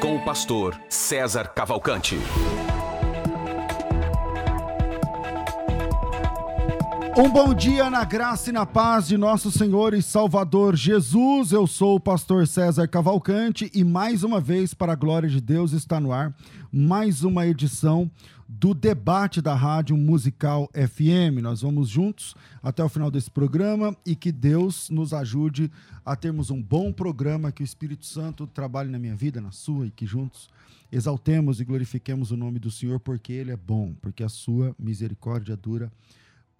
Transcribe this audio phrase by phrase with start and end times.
[0.00, 2.16] Com o pastor César Cavalcante.
[7.16, 11.50] Um bom dia na graça e na paz de nosso Senhor e Salvador Jesus.
[11.50, 15.72] Eu sou o pastor César Cavalcante e mais uma vez, para a glória de Deus,
[15.72, 16.32] está no ar
[16.72, 18.08] mais uma edição
[18.48, 21.42] do debate da Rádio Musical FM.
[21.42, 25.70] Nós vamos juntos até o final desse programa e que Deus nos ajude
[26.02, 29.86] a termos um bom programa, que o Espírito Santo trabalhe na minha vida, na sua
[29.86, 30.48] e que juntos
[30.90, 35.54] exaltemos e glorifiquemos o nome do Senhor porque ele é bom, porque a sua misericórdia
[35.54, 35.92] dura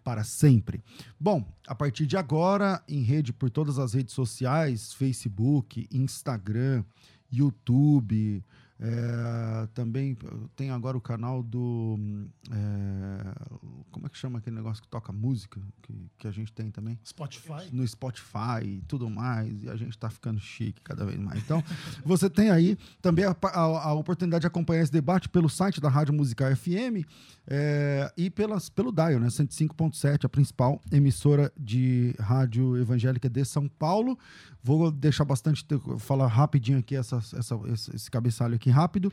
[0.04, 0.82] para sempre.
[1.18, 6.84] Bom, a partir de agora, em rede por todas as redes sociais, Facebook, Instagram,
[7.32, 8.44] YouTube,
[8.80, 10.16] é, também
[10.54, 11.98] tem agora o canal do.
[12.48, 13.34] É,
[13.90, 15.60] como é que chama aquele negócio que toca música?
[15.82, 16.96] Que, que a gente tem também?
[17.04, 17.68] Spotify.
[17.72, 19.64] No Spotify e tudo mais.
[19.64, 21.42] E a gente está ficando chique cada vez mais.
[21.42, 21.62] Então,
[22.06, 25.88] você tem aí também a, a, a, oportunidade de acompanhar esse debate pelo site da
[25.88, 27.04] Rádio Musical FM
[27.48, 29.26] é, e pelas, pelo Dial, né?
[29.26, 34.16] 105.7, a principal emissora de rádio evangélica de São Paulo.
[34.62, 35.64] Vou deixar bastante,
[35.98, 37.58] falar rapidinho aqui essa, essa,
[37.94, 39.12] esse cabeçalho aqui rápido,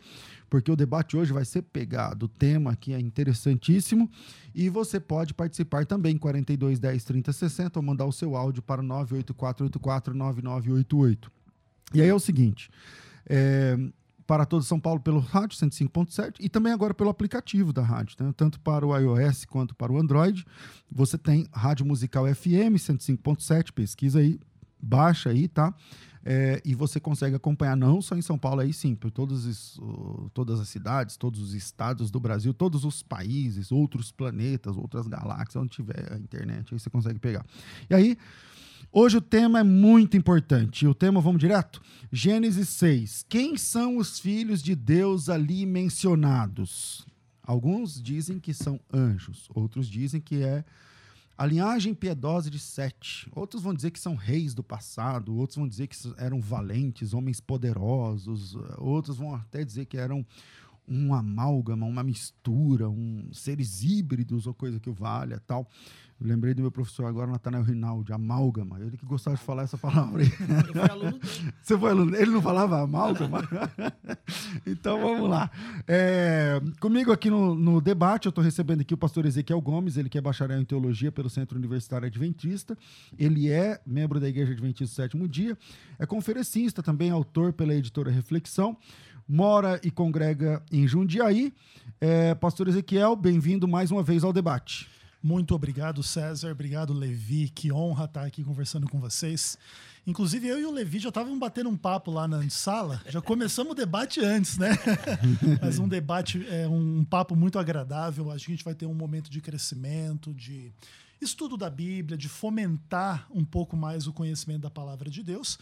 [0.50, 2.26] porque o debate hoje vai ser pegado.
[2.26, 4.10] O tema aqui é interessantíssimo
[4.54, 8.84] e você pode participar também, 42 10 30 60, ou mandar o seu áudio para
[8.84, 11.30] 984849988.
[11.94, 12.70] E aí é o seguinte,
[13.28, 13.78] é,
[14.26, 18.34] para todo São Paulo pelo rádio 105.7 e também agora pelo aplicativo da rádio, né?
[18.36, 20.46] tanto para o iOS quanto para o Android.
[20.92, 24.40] Você tem Rádio Musical FM 105.7, pesquisa aí,
[24.82, 25.74] baixa aí, tá?
[26.28, 29.80] É, e você consegue acompanhar não só em São Paulo, aí sim, por todos os,
[30.34, 35.56] todas as cidades, todos os estados do Brasil, todos os países, outros planetas, outras galáxias,
[35.56, 37.46] onde tiver a internet, aí você consegue pegar.
[37.88, 38.18] E aí,
[38.92, 40.88] hoje o tema é muito importante.
[40.88, 41.80] O tema, vamos direto?
[42.12, 43.28] Gênesis 6.
[43.30, 47.06] Quem são os filhos de Deus ali mencionados?
[47.44, 50.66] Alguns dizem que são anjos, outros dizem que é
[51.38, 53.30] a linhagem piedosa de Sete.
[53.36, 57.42] Outros vão dizer que são reis do passado, outros vão dizer que eram valentes, homens
[57.42, 60.26] poderosos, outros vão até dizer que eram
[60.88, 65.68] um amálgama, uma mistura, um seres híbridos ou coisa que o valha, tal.
[66.20, 68.80] Lembrei do meu professor agora, Natanael Rinaldi, amálgama.
[68.80, 70.24] Ele que gostava de falar essa palavra.
[70.24, 71.54] Eu fui aluno dele.
[71.62, 73.42] Você foi aluno Ele não falava amálgama?
[74.66, 75.52] então vamos lá.
[75.86, 80.10] É, comigo aqui no, no debate, eu estou recebendo aqui o pastor Ezequiel Gomes, ele
[80.10, 82.78] que é bacharel em teologia pelo Centro Universitário Adventista.
[83.20, 85.58] Ele é membro da Igreja Adventista do Sétimo Dia,
[86.00, 88.78] é conferencista, também autor pela editora Reflexão
[89.28, 91.52] mora e congrega em Jundiaí.
[92.00, 94.88] É, Pastor Ezequiel, bem-vindo mais uma vez ao debate.
[95.26, 96.52] Muito obrigado, César.
[96.52, 97.50] Obrigado, Levi.
[97.50, 99.58] Que honra estar aqui conversando com vocês.
[100.06, 103.02] Inclusive, eu e o Levi já estávamos batendo um papo lá na sala.
[103.10, 104.70] Já começamos o debate antes, né?
[105.60, 108.30] Mas um debate, é um papo muito agradável.
[108.30, 110.72] Acho que a gente vai ter um momento de crescimento, de
[111.20, 115.58] estudo da Bíblia, de fomentar um pouco mais o conhecimento da palavra de Deus.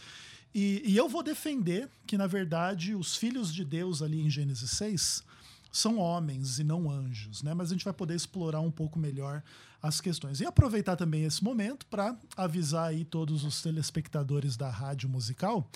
[0.54, 4.72] E, e, eu vou defender que, na verdade, os filhos de Deus ali em Gênesis
[4.72, 5.24] 6
[5.74, 7.52] são homens e não anjos, né?
[7.52, 9.42] Mas a gente vai poder explorar um pouco melhor
[9.82, 10.40] as questões.
[10.40, 15.68] E aproveitar também esse momento para avisar aí todos os telespectadores da rádio musical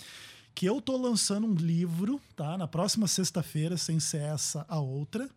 [0.59, 2.57] que eu tô lançando um livro, tá?
[2.57, 5.29] Na próxima sexta-feira, sem ser essa a outra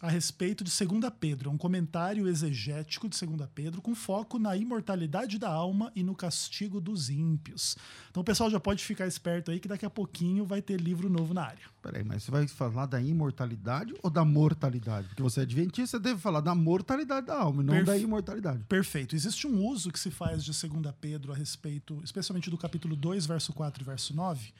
[0.00, 1.50] a respeito de 2 Pedro.
[1.50, 6.14] É um comentário exegético de 2 Pedro com foco na imortalidade da alma e no
[6.14, 7.76] castigo dos ímpios.
[8.10, 11.08] Então o pessoal já pode ficar esperto aí que daqui a pouquinho vai ter livro
[11.08, 11.64] novo na área.
[11.82, 15.08] Peraí, mas você vai falar da imortalidade ou da mortalidade?
[15.08, 17.86] Porque você é adventista, você deve falar da mortalidade da alma, não Perfe...
[17.86, 18.64] da imortalidade.
[18.68, 19.16] Perfeito.
[19.16, 23.26] Existe um uso que se faz de 2 Pedro a respeito, especialmente do capítulo 2,
[23.26, 24.52] verso 4 e verso 9,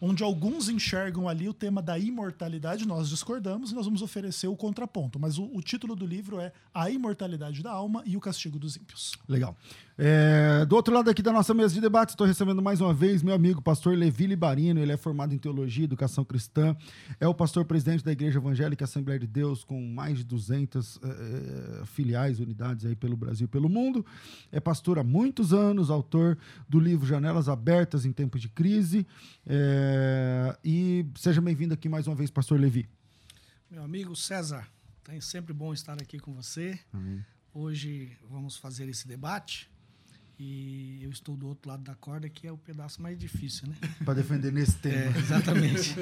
[0.00, 4.56] onde alguns enxergam ali o tema da imortalidade, nós discordamos e nós vamos oferecer o
[4.56, 5.18] contraponto.
[5.18, 8.76] Mas o, o título do livro é A Imortalidade da Alma e o Castigo dos
[8.76, 9.12] Ímpios.
[9.28, 9.56] Legal.
[9.98, 13.22] É, do outro lado aqui da nossa mesa de debate, estou recebendo mais uma vez
[13.22, 14.78] meu amigo pastor Levi Libarino.
[14.78, 16.76] Ele é formado em teologia e educação cristã.
[17.18, 21.08] É o pastor presidente da Igreja Evangélica Assembleia de Deus, com mais de 200 é,
[21.82, 24.04] é, filiais, unidades aí pelo Brasil e pelo mundo.
[24.52, 26.36] É pastor há muitos anos, autor
[26.68, 29.06] do livro Janelas Abertas em Tempos de Crise.
[29.46, 32.86] É, e seja bem-vindo aqui mais uma vez, pastor Levi.
[33.70, 34.68] Meu amigo César,
[35.08, 36.78] é sempre bom estar aqui com você.
[36.92, 37.24] Amém.
[37.54, 39.74] Hoje vamos fazer esse debate
[40.38, 43.74] e eu estou do outro lado da corda, que é o pedaço mais difícil, né?
[44.04, 44.96] Para defender nesse tema.
[44.96, 45.94] É, exatamente.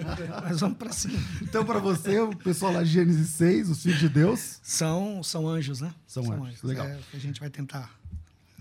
[0.43, 1.19] Mas vamos para cima.
[1.41, 4.59] Então, para você, o pessoal lá de Gênesis 6, os filhos de Deus.
[4.63, 5.95] São, são anjos, né?
[6.07, 6.49] São, são anjos.
[6.49, 6.63] anjos.
[6.63, 6.87] Legal.
[6.87, 7.97] É, a gente vai tentar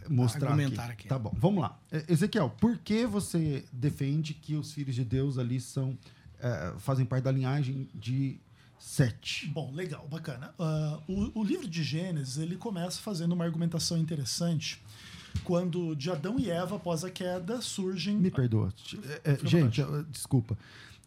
[0.08, 0.92] mostrar argumentar aqui.
[0.92, 1.08] aqui.
[1.08, 1.80] Tá bom, vamos lá.
[2.08, 5.98] Ezequiel, por que você defende que os filhos de Deus ali são
[6.40, 8.40] é, fazem parte da linhagem de
[8.84, 9.48] Sete.
[9.48, 10.54] Bom, legal, bacana.
[10.60, 14.84] Uh, o, o livro de Gênesis ele começa fazendo uma argumentação interessante
[15.44, 18.18] quando de Adão e Eva, após a queda, surgem.
[18.18, 18.74] Me perdoa.
[19.24, 20.58] É, é, gente, eu, desculpa.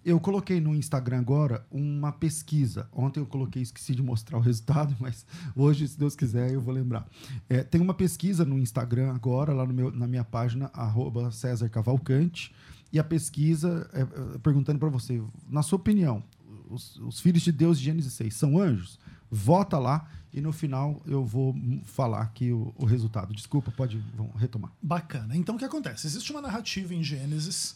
[0.05, 2.89] Eu coloquei no Instagram agora uma pesquisa.
[2.93, 6.73] Ontem eu coloquei, esqueci de mostrar o resultado, mas hoje, se Deus quiser, eu vou
[6.73, 7.09] lembrar.
[7.49, 12.55] É, tem uma pesquisa no Instagram agora, lá meu, na minha página, arroba César Cavalcante,
[12.93, 16.23] e a pesquisa é, é perguntando para você, na sua opinião,
[16.71, 18.99] os, os, filhos de Deus de Gênesis 6 são anjos?
[19.29, 23.35] Vota lá e no final eu vou falar aqui o, o resultado.
[23.35, 24.71] Desculpa, pode vamos retomar.
[24.83, 25.35] Bacana.
[25.35, 26.07] Então o que acontece?
[26.07, 27.75] Existe uma narrativa em Gênesis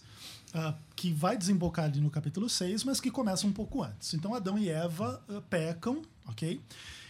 [0.55, 4.12] uh, que vai desembocar ali no capítulo 6, mas que começa um pouco antes.
[4.12, 6.61] Então Adão e Eva uh, pecam, ok?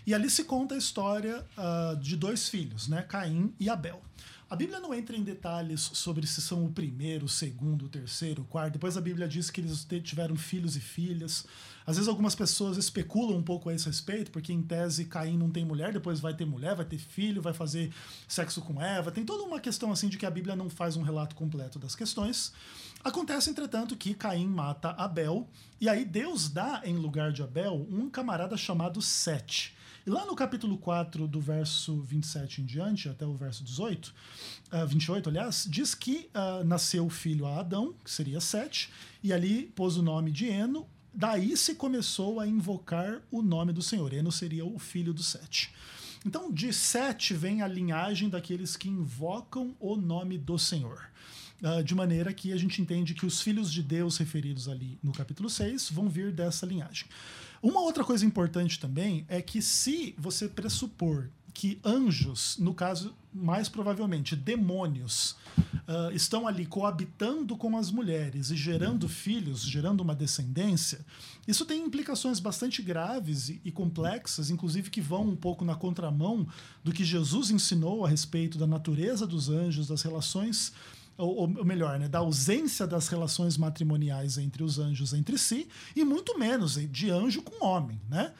[0.07, 3.03] E ali se conta a história uh, de dois filhos, né?
[3.03, 4.01] Caim e Abel.
[4.49, 8.43] A Bíblia não entra em detalhes sobre se são o primeiro, o segundo, o terceiro,
[8.43, 8.73] o quarto.
[8.73, 11.47] Depois a Bíblia diz que eles tiveram filhos e filhas.
[11.91, 15.51] Às vezes algumas pessoas especulam um pouco a esse respeito, porque em tese Caim não
[15.51, 17.93] tem mulher, depois vai ter mulher, vai ter filho, vai fazer
[18.29, 19.11] sexo com Eva.
[19.11, 21.97] Tem toda uma questão assim de que a Bíblia não faz um relato completo das
[21.97, 22.53] questões.
[23.03, 25.49] Acontece, entretanto, que Caim mata Abel,
[25.81, 29.75] e aí Deus dá em lugar de Abel um camarada chamado Sete.
[30.07, 34.15] E lá no capítulo 4, do verso 27 em diante, até o verso 18,
[34.73, 38.93] uh, 28, aliás, diz que uh, nasceu o filho a Adão, que seria Sete,
[39.25, 40.87] e ali pôs o nome de Eno.
[41.13, 44.13] Daí se começou a invocar o nome do Senhor.
[44.13, 45.73] Eno seria o filho do Sete.
[46.25, 51.09] Então, de Sete vem a linhagem daqueles que invocam o nome do Senhor.
[51.63, 55.13] Uh, de maneira que a gente entende que os filhos de Deus referidos ali no
[55.13, 57.07] capítulo 6 vão vir dessa linhagem.
[57.63, 61.29] Uma outra coisa importante também é que se você pressupor
[61.61, 65.37] que anjos, no caso, mais provavelmente demônios,
[65.87, 71.05] uh, estão ali coabitando com as mulheres e gerando filhos, gerando uma descendência,
[71.47, 76.49] isso tem implicações bastante graves e, e complexas, inclusive que vão um pouco na contramão
[76.83, 80.73] do que Jesus ensinou a respeito da natureza dos anjos, das relações
[81.21, 86.05] ou, ou, melhor, né, da ausência das relações matrimoniais entre os anjos entre si, e
[86.05, 88.01] muito menos de anjo com homem.
[88.09, 88.33] Né?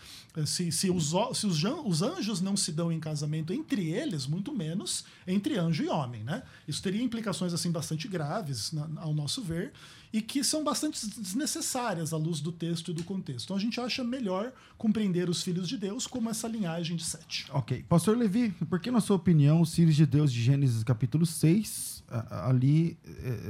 [0.47, 4.53] Se, se, os, se os, os anjos não se dão em casamento entre eles, muito
[4.53, 6.23] menos entre anjo e homem.
[6.25, 6.43] Né?
[6.67, 9.73] Isso teria implicações assim bastante graves, na, ao nosso ver,
[10.13, 13.47] e que são bastante desnecessárias à luz do texto e do contexto.
[13.47, 17.47] Então a gente acha melhor compreender os filhos de Deus como essa linhagem de sete.
[17.53, 17.85] Ok.
[17.89, 22.00] Pastor Levi, por que, na sua opinião, os filhos de Deus de Gênesis capítulo 6,
[22.47, 22.99] ali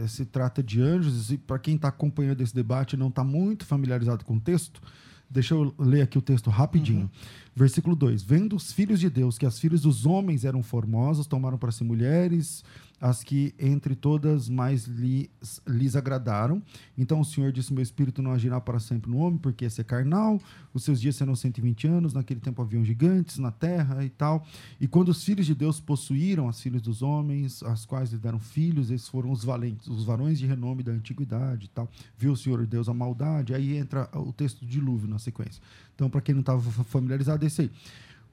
[0.02, 3.24] é, se trata de anjos, e para quem está acompanhando esse debate e não está
[3.24, 4.80] muito familiarizado com o texto,
[5.28, 7.02] deixa eu ler aqui o texto rapidinho.
[7.02, 7.10] Uhum.
[7.54, 11.58] Versículo 2: Vendo os filhos de Deus que as filhas dos homens eram formosas, tomaram
[11.58, 12.64] para si mulheres
[13.00, 15.30] as que entre todas mais lhes,
[15.66, 16.62] lhes agradaram.
[16.98, 19.84] Então o Senhor disse: Meu espírito não agirá para sempre no homem, porque esse é
[19.84, 20.40] carnal.
[20.74, 22.12] Os seus dias serão 120 anos.
[22.12, 24.46] Naquele tempo haviam gigantes na terra e tal.
[24.78, 28.38] E quando os filhos de Deus possuíram as filhas dos homens, as quais lhe deram
[28.38, 31.88] filhos, esses foram os valentes, os varões de renome da antiguidade e tal.
[32.18, 33.54] Viu o Senhor Deus a maldade.
[33.54, 35.62] Aí entra o texto do dilúvio na sequência.
[35.94, 37.70] Então, para quem não estava familiarizado, é esse aí.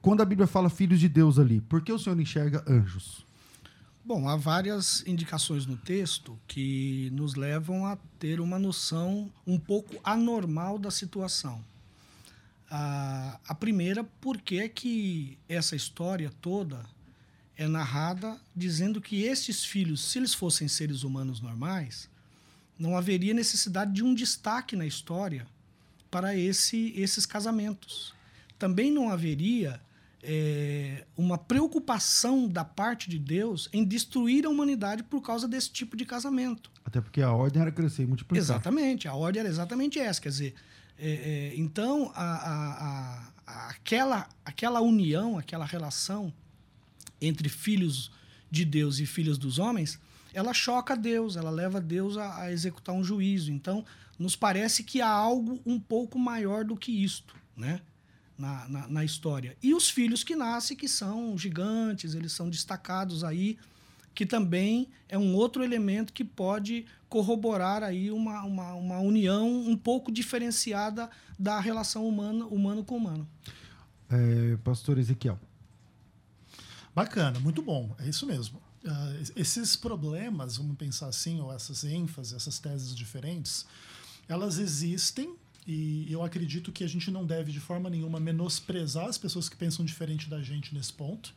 [0.00, 3.27] Quando a Bíblia fala filhos de Deus ali, por que o Senhor enxerga anjos?
[4.08, 10.00] Bom, há várias indicações no texto que nos levam a ter uma noção um pouco
[10.02, 11.62] anormal da situação.
[12.70, 16.86] A, a primeira, porque é que essa história toda
[17.54, 22.08] é narrada dizendo que estes filhos, se eles fossem seres humanos normais,
[22.78, 25.46] não haveria necessidade de um destaque na história
[26.10, 28.14] para esse, esses casamentos.
[28.58, 29.78] Também não haveria
[30.22, 35.96] é, uma preocupação da parte de Deus em destruir a humanidade por causa desse tipo
[35.96, 36.70] de casamento.
[36.84, 38.42] Até porque a ordem era crescer e multiplicar.
[38.42, 40.20] Exatamente, a ordem era exatamente essa.
[40.20, 40.54] Quer dizer,
[40.98, 46.32] é, é, então a, a, a, aquela, aquela união, aquela relação
[47.20, 48.10] entre filhos
[48.50, 49.98] de Deus e filhas dos homens,
[50.32, 53.52] ela choca Deus, ela leva Deus a, a executar um juízo.
[53.52, 53.84] Então,
[54.18, 57.80] nos parece que há algo um pouco maior do que isto, né?
[58.38, 59.56] Na, na, na, história.
[59.60, 63.58] E os filhos que nascem, que são gigantes, eles são destacados aí,
[64.14, 69.76] que também é um outro elemento que pode corroborar aí uma, uma, uma união um
[69.76, 73.28] pouco diferenciada da relação humana, humano com humano.
[74.10, 75.38] É, Pastor Ezequiel.
[76.94, 78.60] Bacana, muito bom, é isso mesmo.
[78.84, 83.66] Uh, esses problemas, vamos pensar assim, ou essas ênfases, essas teses diferentes,
[84.28, 85.36] elas existem
[85.70, 89.56] e eu acredito que a gente não deve de forma nenhuma menosprezar as pessoas que
[89.56, 91.34] pensam diferente da gente nesse ponto.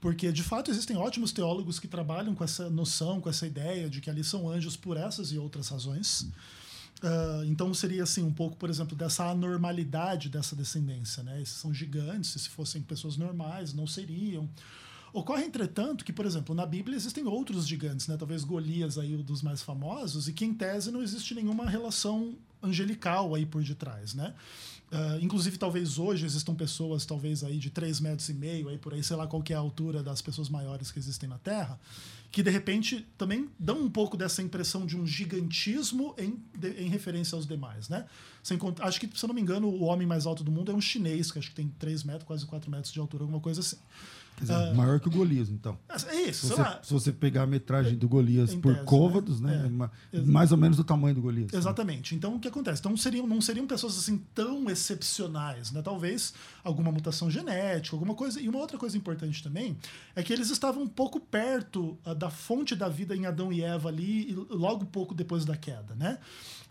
[0.00, 4.00] Porque, de fato, existem ótimos teólogos que trabalham com essa noção, com essa ideia de
[4.00, 6.20] que ali são anjos por essas e outras razões.
[7.02, 11.42] Uh, então seria assim um pouco, por exemplo, dessa anormalidade dessa descendência, né?
[11.42, 14.48] Esses são gigantes, se fossem pessoas normais, não seriam.
[15.14, 18.16] Ocorre, entretanto, que, por exemplo, na Bíblia existem outros gigantes, né?
[18.16, 22.34] talvez Golias aí, um dos mais famosos, e que em tese não existe nenhuma relação
[22.60, 24.34] angelical aí por detrás, né?
[24.90, 28.92] Uh, inclusive, talvez hoje existam pessoas, talvez aí de 3 metros e meio, aí por
[28.92, 31.78] aí, sei lá qual que é a altura das pessoas maiores que existem na Terra,
[32.32, 36.88] que de repente também dão um pouco dessa impressão de um gigantismo em, de, em
[36.88, 38.04] referência aos demais, né?
[38.42, 40.74] Sem, acho que, se eu não me engano, o homem mais alto do mundo é
[40.74, 43.60] um chinês, que acho que tem 3 metros, quase 4 metros de altura, alguma coisa
[43.60, 43.76] assim.
[44.36, 45.78] Quer dizer, uh, maior que o Golias, então.
[45.88, 48.84] É isso, se você, se você pegar a metragem do Golias por tese, né?
[48.84, 49.68] côvados, né?
[49.68, 49.90] né?
[50.12, 50.20] É.
[50.20, 51.52] Mais ou menos o tamanho do Golias.
[51.52, 52.14] Exatamente.
[52.14, 52.18] Né?
[52.18, 52.80] Então, o que acontece?
[52.80, 55.82] Então, seriam, não seriam pessoas assim tão excepcionais, né?
[55.82, 58.40] Talvez alguma mutação genética, alguma coisa.
[58.40, 59.76] E uma outra coisa importante também
[60.16, 63.62] é que eles estavam um pouco perto uh, da fonte da vida em Adão e
[63.62, 66.18] Eva ali, logo pouco depois da queda, né?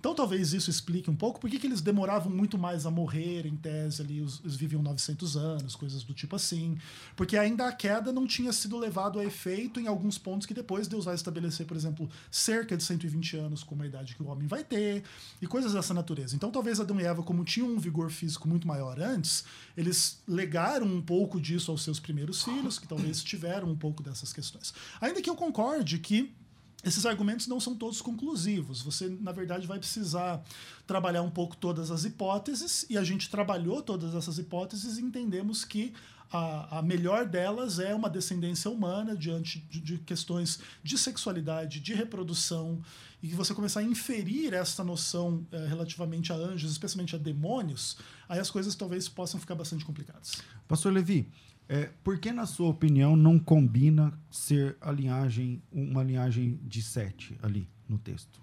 [0.04, 3.56] Então talvez isso explique um pouco por que eles demoravam muito mais a morrer, em
[3.56, 6.78] tese, ali, os, eles viviam 900 anos, coisas do tipo assim.
[7.16, 10.90] Porque ainda a queda não tinha sido levado a efeito em alguns pontos que depois
[10.90, 14.46] Deus vai estabelecer, por exemplo, cerca de 120 anos como a idade que o homem
[14.46, 15.06] vai ter,
[15.42, 16.36] e coisas dessa natureza.
[16.36, 19.46] Então talvez Adão e Eva, como tinham um vigor físico muito maior antes,
[19.78, 24.34] eles legaram um pouco disso aos seus primeiros filhos, que talvez tiveram um pouco dessas
[24.34, 24.74] questões.
[25.00, 26.36] Ainda que eu concorde que
[26.84, 28.82] esses argumentos não são todos conclusivos.
[28.82, 30.44] Você, na verdade, vai precisar
[30.86, 35.64] trabalhar um pouco todas as hipóteses, e a gente trabalhou todas essas hipóteses e entendemos
[35.64, 35.94] que
[36.34, 41.94] a, a melhor delas é uma descendência humana diante de, de, questões de sexualidade, de
[41.94, 42.82] reprodução,
[43.22, 47.98] e que você começar a inferir essa noção é, relativamente a anjos, especialmente a demônios,
[48.28, 50.42] aí as coisas talvez possam ficar bastante complicadas.
[50.68, 51.30] Pastor Levi,
[51.68, 57.38] é, por que, na sua opinião, não combina ser a linhagem, uma linhagem de sete
[57.42, 58.42] ali no texto?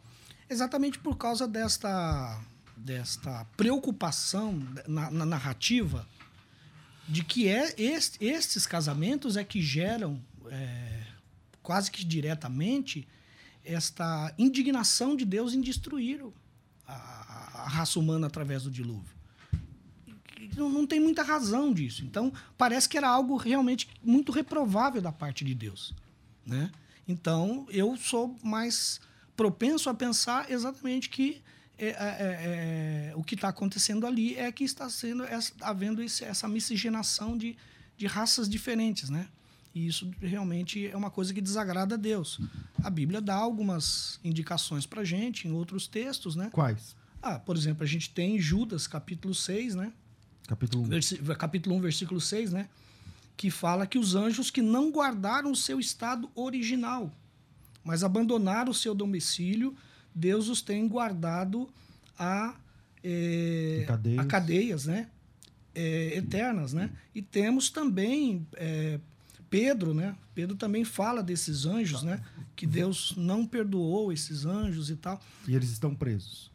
[0.49, 2.41] Exatamente por causa desta,
[2.77, 6.07] desta preocupação na, na narrativa
[7.09, 11.03] de que é est, estes casamentos é que geram é,
[11.62, 13.07] quase que diretamente
[13.65, 16.25] esta indignação de Deus em destruir
[16.87, 16.95] a,
[17.62, 19.20] a raça humana através do dilúvio
[20.57, 22.04] não, não tem muita razão disso.
[22.04, 25.95] Então, parece que era algo realmente muito reprovável da parte de Deus.
[26.47, 26.71] Né?
[27.07, 29.00] Então, eu sou mais
[29.37, 31.42] propenso a pensar exatamente que
[31.78, 36.02] é, é, é, é o que está acontecendo ali é que está sendo essa, havendo
[36.02, 37.57] esse, essa miscigenação de,
[37.97, 39.28] de raças diferentes, né?
[39.75, 42.40] E isso realmente é uma coisa que desagrada a Deus.
[42.83, 46.50] A Bíblia dá algumas indicações para gente em outros textos, né?
[46.52, 46.97] Quais?
[47.23, 49.92] Ah, por exemplo, a gente tem Judas, capítulo 6, né?
[50.47, 51.35] Capítulo 1.
[51.37, 52.69] capítulo 1, versículo 6, né?
[53.37, 57.13] Que fala que os anjos que não guardaram o seu estado original,
[57.85, 59.75] mas abandonaram o seu domicílio,
[60.15, 61.69] Deus os tem guardado
[62.19, 62.55] a,
[63.03, 64.19] é, cadeias.
[64.19, 65.09] a cadeias, né?
[65.75, 66.91] É, eternas, né?
[67.15, 68.99] E temos também é,
[69.51, 70.17] Pedro, né?
[70.35, 72.23] Pedro também fala desses anjos, né?
[72.55, 75.21] Que Deus não perdoou esses anjos e tal.
[75.47, 76.50] E eles estão presos.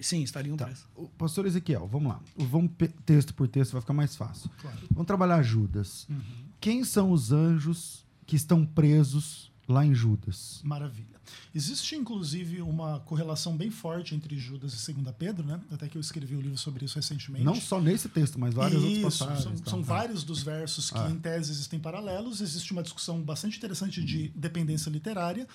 [0.00, 0.70] Sim, estariam tá.
[0.94, 2.20] O pastor Ezequiel, vamos lá.
[2.36, 2.70] Vamos
[3.04, 4.50] texto por texto, vai ficar mais fácil.
[4.60, 4.78] Claro.
[4.90, 6.06] Vamos trabalhar Judas.
[6.08, 6.20] Uhum.
[6.60, 10.60] Quem são os anjos que estão presos lá em Judas?
[10.64, 11.18] Maravilha.
[11.54, 15.60] Existe, inclusive, uma correlação bem forte entre Judas e 2 Pedro, né?
[15.70, 17.44] Até que eu escrevi um livro sobre isso recentemente.
[17.44, 19.42] Não só nesse texto, mas vários isso, outros passagens.
[19.60, 19.94] São, são tá.
[19.94, 21.10] vários dos versos que, ah.
[21.10, 22.40] em tese, existem paralelos.
[22.40, 25.46] Existe uma discussão bastante interessante de dependência literária,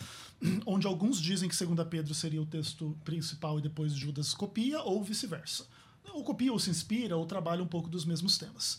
[0.66, 5.04] onde alguns dizem que 2 Pedro seria o texto principal e depois Judas copia, ou
[5.04, 5.66] vice-versa.
[6.14, 8.78] Ou copia, ou se inspira, ou trabalha um pouco dos mesmos temas.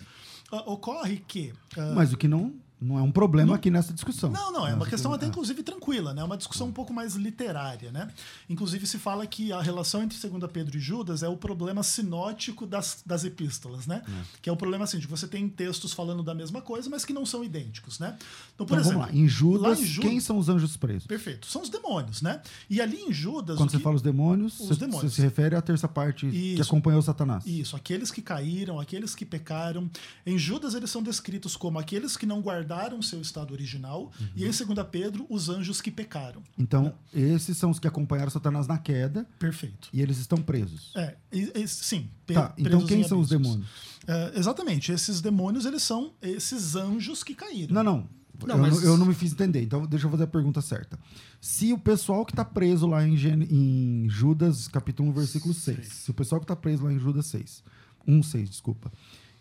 [0.53, 1.53] Uh, ocorre que.
[1.77, 4.31] Uh, mas o que não não é um problema aqui nessa discussão.
[4.31, 5.29] Não, não, é uma questão até é.
[5.29, 6.21] inclusive tranquila, né?
[6.21, 8.11] É uma discussão um pouco mais literária, né?
[8.49, 12.67] Inclusive se fala que a relação entre 2 Pedro e Judas é o problema sinótico
[12.67, 14.03] das, das epístolas, né?
[14.43, 17.05] Que é o problema assim, de que você tem textos falando da mesma coisa, mas
[17.05, 18.17] que não são idênticos, né?
[18.55, 19.21] Então, por Então, exemplo, vamos lá.
[19.21, 21.07] Em Judas, lá em Judas- quem são os anjos presos?
[21.07, 21.47] Perfeito.
[21.47, 22.43] São os demônios, né?
[22.69, 23.57] E ali em Judas.
[23.57, 25.13] Quando você que- fala os demônios, Os você, demônios.
[25.13, 26.63] você se refere à terça parte que Isso.
[26.63, 27.47] acompanhou Satanás.
[27.47, 29.89] Isso, aqueles que caíram, aqueles que pecaram.
[30.27, 32.64] Em Judas, eles são descritos como aqueles que não guardaram
[33.03, 34.11] seu estado original.
[34.21, 34.27] Uhum.
[34.37, 36.43] E em 2 Pedro, os anjos que pecaram.
[36.59, 39.89] Então, esses são os que acompanharam Satanás na queda Perfeito.
[39.93, 40.93] e eles estão presos.
[40.97, 42.09] É, e- e- sim.
[42.27, 43.67] Tá, então quem em são os demônios?
[44.07, 47.75] É, exatamente, esses demônios, eles são esses anjos que caíram.
[47.75, 48.09] Não, não.
[48.47, 49.63] Não, eu, mas- não eu não me fiz entender.
[49.63, 50.99] Então, deixa eu fazer a pergunta certa.
[51.41, 55.87] Se o pessoal que está preso lá em, Gene- em Judas, capítulo 1, versículo 6.
[55.87, 57.63] Se o pessoal que está preso lá em Judas 6.
[58.07, 58.93] 1, 6, desculpa.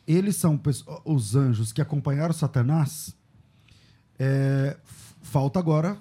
[0.07, 0.59] Eles são
[1.05, 3.15] os anjos que acompanharam Satanás.
[4.19, 4.77] é,
[5.21, 5.97] falta agora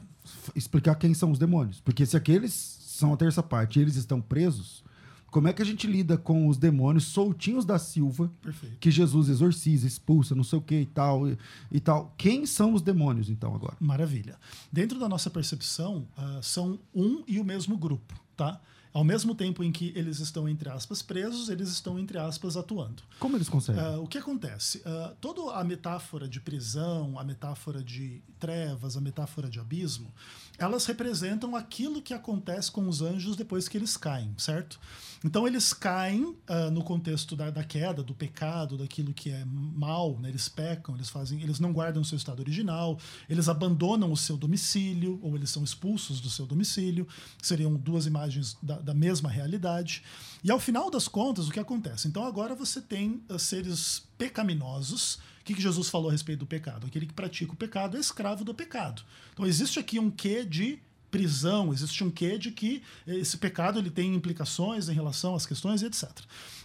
[0.55, 1.81] explicar quem são os demônios.
[1.81, 4.85] Porque se aqueles são a terça parte e eles estão presos,
[5.31, 8.77] como é que a gente lida com os demônios soltinhos da Silva Perfeito.
[8.79, 11.39] que Jesus exorciza, expulsa, não sei o que e tal e,
[11.71, 12.15] e tal.
[12.19, 13.77] Quem são os demônios então agora?
[13.81, 14.37] Maravilha.
[14.71, 18.61] Dentro da nossa percepção, ah, são um e o mesmo grupo, tá?
[18.93, 23.03] Ao mesmo tempo em que eles estão, entre aspas, presos, eles estão, entre aspas, atuando.
[23.19, 23.83] Como eles conseguem?
[23.83, 24.83] Ah, o que acontece?
[24.85, 30.13] Ah, toda a metáfora de prisão, a metáfora de trevas, a metáfora de abismo,
[30.59, 34.79] elas representam aquilo que acontece com os anjos depois que eles caem, certo?
[35.25, 40.19] Então eles caem ah, no contexto da, da queda, do pecado, daquilo que é mal,
[40.19, 40.29] né?
[40.29, 44.37] eles pecam, eles fazem, eles não guardam o seu estado original, eles abandonam o seu
[44.37, 47.07] domicílio ou eles são expulsos do seu domicílio,
[47.41, 50.03] seriam duas imagens da, da mesma realidade.
[50.43, 52.09] E ao final das contas, o que acontece?
[52.09, 55.15] Então agora você tem ah, seres pecaminosos.
[55.41, 56.87] O que, que Jesus falou a respeito do pecado?
[56.87, 59.03] Aquele que pratica o pecado é escravo do pecado.
[59.33, 60.79] Então existe aqui um quê de
[61.11, 65.83] prisão, existe um quê de que esse pecado ele tem implicações em relação às questões
[65.83, 66.09] e etc.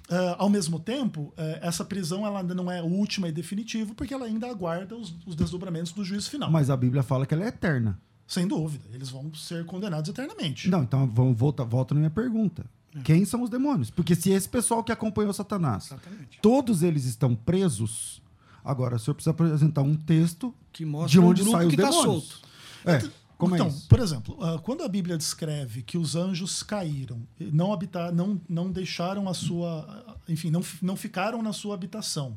[0.09, 4.13] Ah, ao mesmo tempo, eh, essa prisão ela ainda não é última e definitiva, porque
[4.13, 6.49] ela ainda aguarda os, os desdobramentos do juízo final.
[6.49, 7.99] Mas a Bíblia fala que ela é eterna.
[8.27, 10.69] Sem dúvida, eles vão ser condenados eternamente.
[10.69, 12.65] Não, então vamos voltar, volta na minha pergunta.
[13.03, 13.89] Quem são os demônios?
[13.89, 16.39] Porque se esse pessoal que acompanhou Satanás, Exatamente.
[16.41, 18.21] todos eles estão presos,
[18.63, 21.75] agora o senhor precisa apresentar um texto Que mostra de um onde grupo saem os
[21.75, 22.23] que tá demônios.
[22.25, 22.47] solto.
[22.85, 23.87] É, como então, é isso?
[23.87, 28.41] por exemplo, ah, quando a Bíblia descreve que os anjos caíram, e não habitar, não,
[28.49, 32.35] não deixaram a sua, enfim, não, não ficaram na sua habitação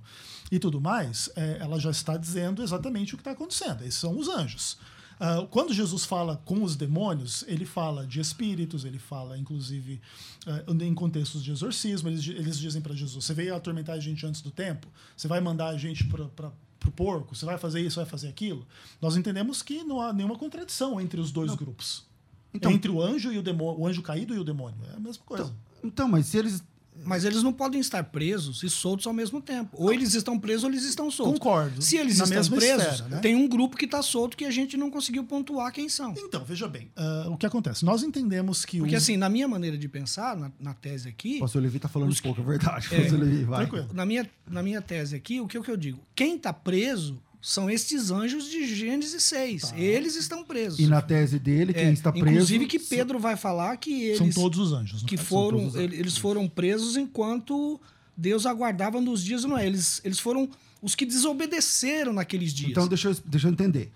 [0.53, 3.81] e tudo mais, eh, ela já está dizendo exatamente o que está acontecendo.
[3.83, 4.77] Esses são os anjos.
[5.21, 10.01] Ah, quando Jesus fala com os demônios, ele fala de espíritos, ele fala, inclusive,
[10.47, 12.09] ah, em contextos de exorcismo.
[12.09, 14.89] Eles, eles dizem para Jesus: Você veio atormentar a gente antes do tempo?
[15.15, 18.67] Você vai mandar a gente para pro porco, você vai fazer isso, vai fazer aquilo.
[19.03, 22.07] Nós entendemos que não há nenhuma contradição entre os dois grupos.
[22.55, 24.79] Então- entre o anjo e o demônio, o anjo caído e o demônio.
[24.91, 25.55] É a mesma coisa.
[25.85, 26.65] Então, mas se eles.
[27.05, 29.71] Mas eles não podem estar presos e soltos ao mesmo tempo.
[29.73, 31.39] Ou eles estão presos ou eles estão soltos.
[31.39, 31.81] Concordo.
[31.83, 33.19] Se eles Na estão mesma presos, esfera, né?
[33.19, 36.15] tem um grupo que está solto que a gente não conseguiu pontuar quem são.
[36.17, 37.85] Então, veja bem, ah, o que acontece?
[37.85, 39.03] Nós entendemos que Porque os...
[39.03, 42.11] assim, na minha maneira de pensar, na, na tese aqui, O pastor Levi tá falando
[42.11, 42.89] Os um pouco, é verdade.
[42.89, 43.67] Pastor Levi, vai.
[43.67, 43.89] Tranquilo.
[43.93, 46.01] na minha, na minha tese aqui, o que, o que eu digo?
[46.15, 49.73] Quem está preso são estes anjos de Gênesis 6.
[49.77, 50.79] Eles estão presos.
[50.79, 52.29] E na tese dele, quem É, está preso.
[52.29, 55.03] Inclusive que Pedro vai falar que eles, São todos os anjos.
[55.03, 57.81] no que foram, todos os ele- eles foram presos enquanto
[58.17, 59.67] Deus aguardava nos dias do Noé.
[59.67, 60.49] Eles, eles foram
[60.83, 62.71] os que desobedeceram naqueles dias.
[62.73, 63.91] Então, deixa eu, deixa eu entender.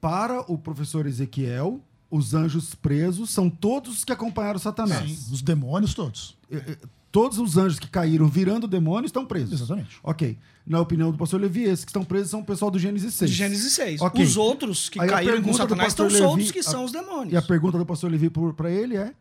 [0.00, 1.80] Para o professor Ezequiel,
[2.10, 5.10] os anjos presos são todos os que acompanharam Satanás.
[5.10, 6.36] Sim, os demônios todos.
[6.50, 6.78] Eh, eh,
[7.14, 9.52] Todos os anjos que caíram virando demônio estão presos.
[9.60, 9.98] Exatamente.
[10.02, 10.36] Ok.
[10.66, 13.30] Na opinião do pastor Levi, esses que estão presos são o pessoal do Gênesis 6.
[13.30, 14.00] de Gênesis 6.
[14.00, 14.24] Ok.
[14.24, 16.90] Os outros que Aí caíram com Satanás estão pastor soltos, Levi- que a- são os
[16.90, 17.32] demônios.
[17.32, 19.14] E a pergunta do pastor Levi para ele é: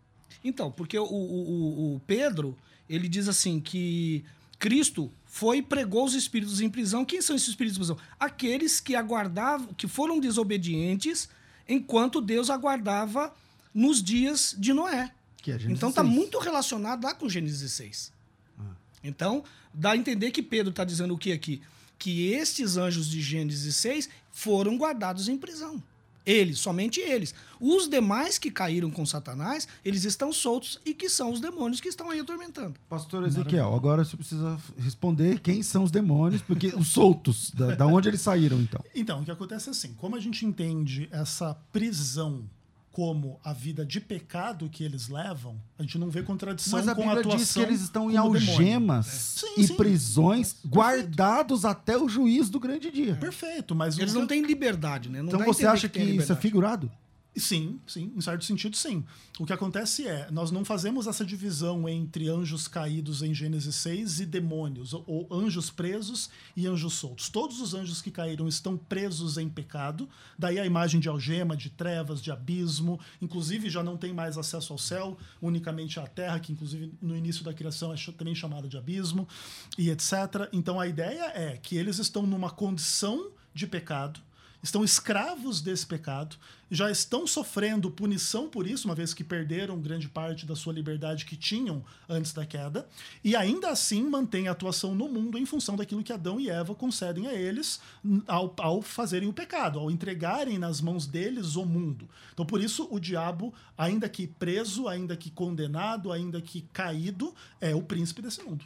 [0.44, 2.58] Então, porque o, o, o- o Pedro,
[2.90, 4.26] ele diz assim que
[4.58, 7.06] Cristo foi e pregou os espíritos em prisão.
[7.06, 7.98] Quem são esses espíritos em prisão?
[8.20, 11.30] Aqueles que aguardavam, que foram desobedientes
[11.70, 13.32] enquanto Deus aguardava
[13.72, 15.12] nos dias de Noé.
[15.44, 16.16] Que é então está 6.
[16.16, 18.14] muito relacionado lá com Gênesis 6.
[18.58, 18.64] Ah.
[19.04, 21.62] Então, dá a entender que Pedro está dizendo o que aqui?
[22.00, 25.84] Que estes anjos de Gênesis 6 foram guardados em prisão.
[26.26, 27.36] Eles, somente eles.
[27.60, 31.90] Os demais que caíram com Satanás, eles estão soltos e que são os demônios que
[31.90, 32.76] estão aí atormentando.
[32.88, 37.86] Pastor Ezequiel, agora você precisa responder quem são os demônios, porque os soltos, da, da
[37.86, 38.82] onde eles saíram, então.
[38.96, 42.46] Então, o que acontece é assim, como a gente entende essa prisão
[42.94, 46.94] como a vida de pecado que eles levam, a gente não vê contradição Mas a
[46.94, 48.52] com a Bíblia atuação diz que eles estão em como demônio.
[48.52, 49.76] algemas Sim, e sim.
[49.76, 53.16] prisões, guardados até o juízo do grande dia.
[53.16, 55.24] Perfeito, mas Eles não têm liberdade, né?
[55.24, 56.90] Não Então você acha que, tem isso é figurado?
[57.36, 59.04] Sim, sim, em certo sentido, sim.
[59.40, 64.20] O que acontece é, nós não fazemos essa divisão entre anjos caídos em Gênesis 6
[64.20, 67.30] e demônios, ou, anjos presos e anjos soltos.
[67.30, 71.72] Todos os anjos que caíram estão presos em pecado, daí a imagem de algema, de
[71.72, 76.52] trevas, de abismo, inclusive já não tem mais acesso ao céu, unicamente à terra, que
[76.52, 79.28] inclusive no início da criação é também chamada de abismo,
[79.76, 80.14] e etc.
[80.52, 84.20] Então a ideia é que eles estão numa condição de pecado,
[84.64, 86.38] estão escravos desse pecado,
[86.72, 91.26] já estão sofrendo punição por isso, uma vez que perderam grande parte da sua liberdade
[91.26, 92.88] que tinham antes da queda,
[93.24, 96.74] e ainda assim mantêm a atuação no mundo em função daquilo que Adão e Eva
[96.74, 97.80] concedem a eles
[98.26, 102.10] ao, ao fazerem o pecado, ao entregarem nas mãos deles o mundo.
[102.34, 107.76] Então, por isso, o diabo, ainda que preso, ainda que condenado, ainda que caído, é
[107.76, 108.66] o príncipe desse mundo.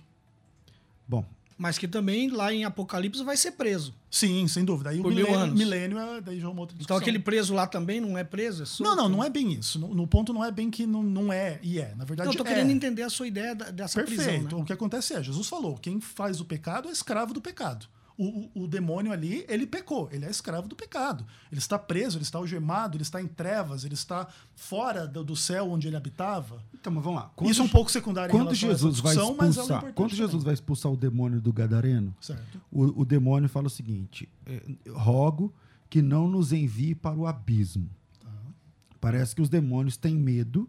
[1.08, 1.26] Bom,
[1.58, 3.92] Mas que também lá em Apocalipse vai ser preso.
[4.12, 4.92] Sim, sem dúvida.
[4.92, 6.98] Aí o Por mil milênio, milênio é daí já é uma outra Então discussão.
[6.98, 8.64] aquele preso lá também não é preso?
[8.64, 8.84] É?
[8.84, 9.80] Não, não, não é bem isso.
[9.80, 11.96] No, no ponto não é bem que não, não é e é.
[11.96, 12.48] Na verdade, Não, eu tô é.
[12.54, 14.24] querendo entender a sua ideia da- dessa Perfeito.
[14.24, 14.44] prisão.
[14.60, 14.64] Né?
[14.64, 17.88] O que acontece é, Jesus falou, quem faz o pecado é escravo do pecado.
[18.20, 21.24] O, o, demônio ali, ele pecou, ele é escravo do pecado.
[21.52, 25.36] Ele está preso, ele está algemado, ele está em trevas, ele está fora do, do
[25.36, 26.64] céu onde ele habitava.
[26.74, 27.32] então mas vamos lá.
[27.44, 30.46] Isso é um pouco secundário Quando Jesus vai é expulsar, importante quando Jesus também.
[30.46, 32.60] vai expulsar o demônio do gadareno, Certo.
[32.72, 35.54] o, o demônio fala o seguinte: é, rogo
[35.88, 37.88] que não nos envie para o abismo.
[38.20, 38.30] Tá.
[39.00, 40.68] Parece que os demônios têm medo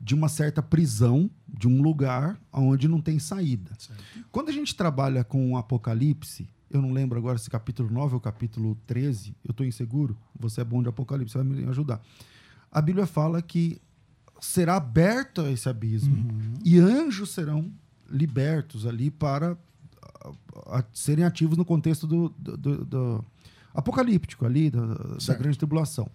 [0.00, 3.72] de uma certa prisão, de um lugar onde não tem saída.
[3.78, 4.02] Certo.
[4.30, 8.20] Quando a gente trabalha com o Apocalipse, eu não lembro agora se capítulo 9 ou
[8.20, 12.00] capítulo 13, eu estou inseguro, você é bom de Apocalipse, você vai me ajudar.
[12.70, 13.80] A Bíblia fala que
[14.40, 16.28] será aberto esse abismo
[16.64, 17.72] e anjos serão
[18.10, 19.56] libertos ali para
[20.64, 23.24] a- a- serem ativos no contexto do, do- do- do
[23.74, 24.80] apocalíptico ali, da,
[25.26, 26.08] da grande tribulação.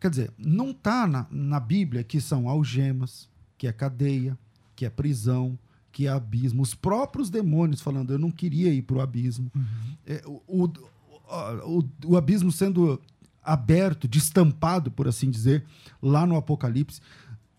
[0.00, 4.38] Quer dizer, não está na, na Bíblia que são algemas, que é cadeia,
[4.76, 5.58] que é prisão,
[5.94, 6.60] que é abismo.
[6.60, 9.50] Os próprios demônios falando, eu não queria ir para o abismo.
[10.04, 13.00] É, o, o, o, o abismo sendo
[13.40, 15.64] aberto, destampado, por assim dizer,
[16.02, 17.00] lá no Apocalipse.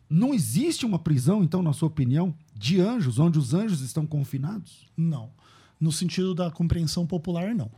[0.09, 4.85] Não existe uma prisão, então, na sua opinião, de anjos, onde os anjos estão confinados?
[4.97, 5.31] Não.
[5.79, 7.71] No sentido da compreensão popular, não.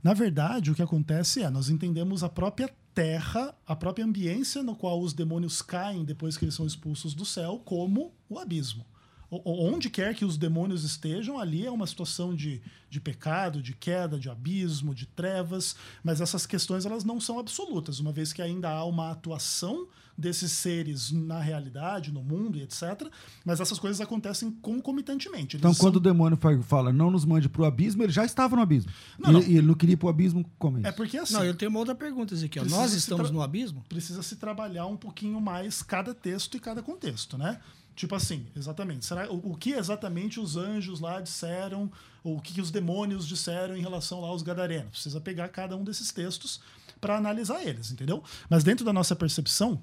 [0.00, 4.76] Na verdade, o que acontece é, nós entendemos a própria terra, a própria ambiência no
[4.76, 8.86] qual os demônios caem depois que eles são expulsos do céu, como o abismo.
[9.30, 14.18] Onde quer que os demônios estejam, ali é uma situação de, de pecado, de queda,
[14.18, 18.70] de abismo, de trevas, mas essas questões elas não são absolutas, uma vez que ainda
[18.70, 23.08] há uma atuação desses seres na realidade, no mundo e etc.
[23.44, 25.56] Mas essas coisas acontecem concomitantemente.
[25.56, 28.12] Eles Então, são- quando o demônio fa- fala, não nos mande para o abismo, ele
[28.12, 28.92] já estava no abismo.
[29.18, 29.40] Não, e, não.
[29.42, 30.86] e ele não queria ir para o abismo, como isso?
[30.86, 31.34] É porque assim.
[31.34, 32.64] Não, eu tenho uma outra pergunta, Ezequiel.
[32.66, 33.84] Nós estamos tra- no abismo?
[33.88, 37.58] precisa se trabalhar um pouquinho mais cada texto e cada contexto, né?
[37.94, 39.04] Tipo assim, exatamente.
[39.04, 41.90] Será, o, o que exatamente os anjos lá disseram,
[42.22, 44.90] ou o que, os demônios disseram em relação lá aos gadarenos?
[44.90, 46.60] Precisa pegar cada um desses textos
[47.00, 48.22] para analisar eles, entendeu?
[48.48, 49.80] Mas dentro da nossa percepção,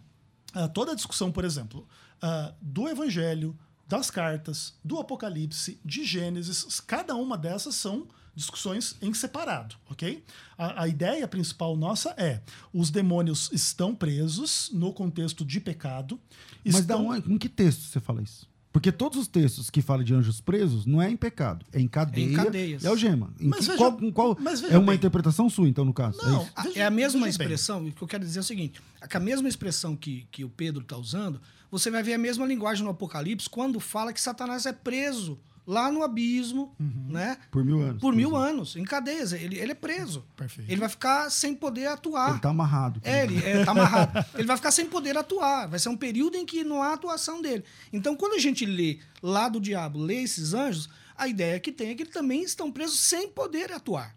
[0.53, 1.87] ah, toda a discussão, por exemplo,
[2.21, 9.13] ah, do Evangelho, das cartas, do Apocalipse, de Gênesis, cada uma dessas são discussões em
[9.13, 10.23] separado, ok?
[10.57, 12.41] A, a ideia principal nossa é
[12.73, 16.19] os demônios estão presos no contexto de pecado.
[16.65, 17.03] Mas estão...
[17.03, 18.49] da onde, em que texto você fala isso?
[18.73, 21.89] Porque todos os textos que falam de anjos presos não é em pecado, é em
[21.89, 22.83] cadeia cadeias.
[22.83, 23.33] e algema.
[23.37, 24.95] Em Mas que- veja- qual, em qual- mas veja é uma bem.
[24.95, 26.17] interpretação sua, então, no caso?
[26.23, 26.51] Não, É isso?
[26.63, 29.17] Veja- é a mesma expressão, o que eu quero dizer é o seguinte: é que
[29.17, 32.81] a mesma expressão que, que o Pedro está usando, você vai ver a mesma linguagem
[32.85, 37.05] no Apocalipse quando fala que Satanás é preso lá no abismo, Uhum.
[37.09, 37.37] né?
[37.51, 38.01] Por mil anos.
[38.01, 38.43] Por mil exemplo.
[38.43, 39.31] anos, em cadeias.
[39.33, 40.25] Ele, ele é preso.
[40.35, 40.69] Perfeito.
[40.71, 42.29] Ele vai ficar sem poder atuar.
[42.29, 42.99] Ele está amarrado.
[43.03, 44.25] É, ele é, tá amarrado.
[44.35, 45.67] ele vai ficar sem poder atuar.
[45.67, 47.63] Vai ser um período em que não há atuação dele.
[47.93, 51.89] Então, quando a gente lê lá do diabo, lê esses anjos, a ideia que tem
[51.91, 54.15] é que eles também estão presos sem poder atuar.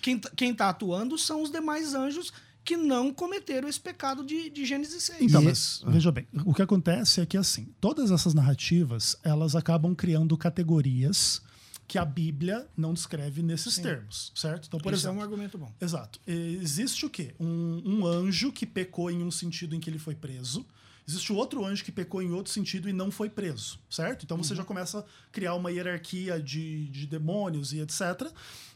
[0.00, 2.32] Quem, tá- quem está atuando são os demais anjos
[2.66, 5.22] que não cometeram esse pecado de, de Gênesis 6.
[5.22, 9.94] Então, mas veja bem, o que acontece é que assim, todas essas narrativas, elas acabam
[9.94, 11.40] criando categorias
[11.86, 14.66] que a Bíblia não descreve nesses termos, certo?
[14.66, 15.72] Então, por Esse exemplo, é um argumento bom.
[15.80, 16.18] Exato.
[16.26, 17.36] Existe o quê?
[17.38, 20.66] Um, um anjo que pecou em um sentido em que ele foi preso.
[21.08, 24.24] Existe outro anjo que pecou em outro sentido e não foi preso, certo?
[24.24, 28.28] Então você já começa a criar uma hierarquia de, de demônios e etc.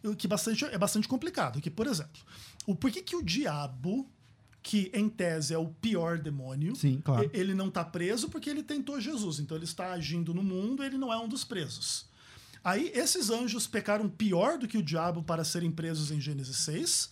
[0.05, 1.61] O que bastante, é bastante complicado.
[1.61, 2.23] Que, por exemplo,
[2.67, 4.09] o, por que, que o diabo
[4.63, 6.77] que em tese é o pior demônio.
[6.77, 7.31] Sim, claro.
[7.33, 10.99] Ele não está preso porque ele tentou Jesus, então ele está agindo no mundo, ele
[10.99, 12.07] não é um dos presos.
[12.63, 17.11] Aí esses anjos pecaram pior do que o diabo para serem presos em Gênesis 6.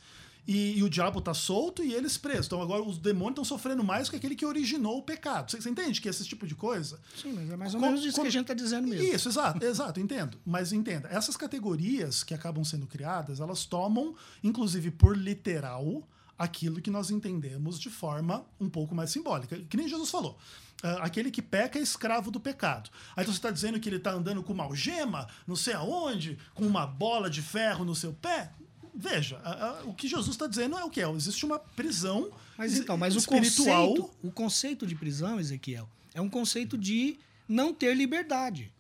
[0.51, 2.47] E, e o diabo está solto e eles presos.
[2.47, 5.51] Então agora os demônios estão sofrendo mais que aquele que originou o pecado.
[5.51, 6.99] Você, você entende que esse tipo de coisa?
[7.21, 9.05] Sim, mas é mais ou Co- menos isso co- que a gente está dizendo mesmo.
[9.15, 10.39] Isso, exato, exato, entendo.
[10.47, 16.03] Mas entenda, essas categorias que acabam sendo criadas, elas tomam, inclusive por literal,
[16.39, 19.59] aquilo que nós entendemos de forma um pouco mais simbólica.
[19.69, 20.39] Que nem Jesus falou.
[20.83, 22.89] ah, aquele que peca é escravo do pecado.
[23.17, 26.39] Aí então você está dizendo que ele está andando com uma algema, não sei aonde,
[26.55, 28.53] com uma bola de ferro no seu pé?
[29.01, 31.01] Veja, ah, ah, o que Jesus está dizendo é o que?
[31.01, 33.91] Existe uma prisão Mas então, mas o espiritual.
[33.91, 37.17] conceito, o conceito de prisão, Ezequiel, é um conceito de
[37.49, 38.73] não ter liberdade.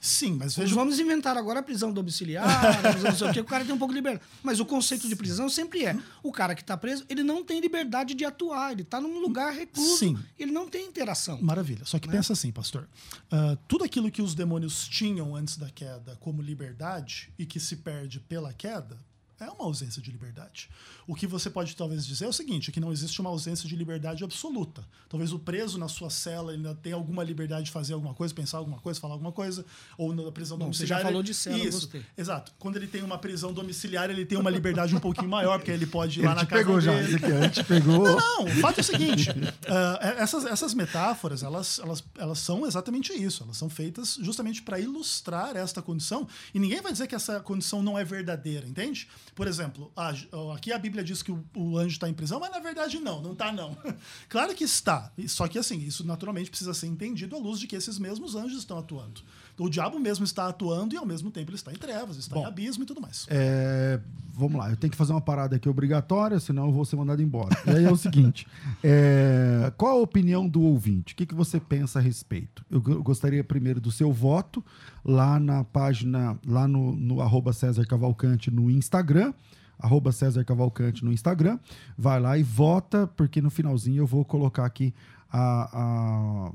[0.00, 0.74] Sim, mas Nós veja.
[0.74, 2.44] vamos inventar agora a prisão domiciliar,
[2.84, 4.28] a não sei o quê, o cara tem um pouco de liberdade.
[4.42, 7.60] Mas o conceito de prisão sempre é: o cara que está preso, ele não tem
[7.60, 10.18] liberdade de atuar, ele está num lugar recluso, Sim.
[10.36, 11.40] ele não tem interação.
[11.40, 11.84] Maravilha.
[11.84, 12.88] Só que pensa assim, pastor.
[13.30, 17.76] Ah, tudo aquilo que os demônios tinham antes da queda como liberdade e que se
[17.76, 18.98] perde pela queda
[19.44, 20.68] é uma ausência de liberdade.
[21.06, 23.68] O que você pode talvez dizer é o seguinte, é que não existe uma ausência
[23.68, 24.84] de liberdade absoluta.
[25.08, 28.58] Talvez o preso na sua cela ainda tenha alguma liberdade de fazer alguma coisa, pensar
[28.58, 29.64] alguma coisa, falar alguma coisa,
[29.98, 31.00] ou na prisão Bom, você domiciliar.
[31.00, 32.04] já falou de cela, Isso, gostei.
[32.16, 32.52] Exato.
[32.58, 35.86] Quando ele tem uma prisão domiciliar, ele tem uma liberdade um pouquinho maior, porque ele
[35.86, 37.08] pode ir lá Ele na te casa pegou já, dele.
[37.08, 38.16] Ezequiel, ele te pegou.
[38.16, 39.28] Não, o fato é o seguinte:
[39.68, 43.42] ah, essas, essas metáforas, elas, elas, elas são exatamente isso.
[43.44, 46.26] Elas são feitas justamente para ilustrar esta condição.
[46.54, 49.08] E ninguém vai dizer que essa condição não é verdadeira, entende?
[49.34, 50.12] Por exemplo, a-
[50.54, 53.22] aqui a Bíblia diz que o, o anjo está em prisão, mas na verdade não,
[53.22, 53.76] não está não.
[54.28, 55.10] claro que está.
[55.26, 58.58] Só que assim, isso naturalmente precisa ser entendido à luz de que esses mesmos anjos
[58.58, 59.22] estão atuando.
[59.58, 62.44] O diabo mesmo está atuando e ao mesmo tempo ele está em trevas, está em
[62.44, 63.26] abismo e tudo mais.
[63.30, 64.00] É,
[64.34, 67.22] vamos lá, eu tenho que fazer uma parada aqui obrigatória, senão eu vou ser mandado
[67.22, 67.56] embora.
[67.66, 68.46] E aí é o seguinte:
[68.82, 71.14] é, qual a opinião do ouvinte?
[71.14, 72.64] O que, que você pensa a respeito?
[72.70, 74.64] Eu, go- gostaria primeiro do seu voto
[75.04, 79.32] lá na página, lá no, no arroba César Cavalcante no Instagram.
[79.78, 81.58] Arroba César Cavalcante no Instagram.
[81.98, 84.94] Vai lá e vota, porque no finalzinho eu vou colocar aqui
[85.28, 86.52] a- a-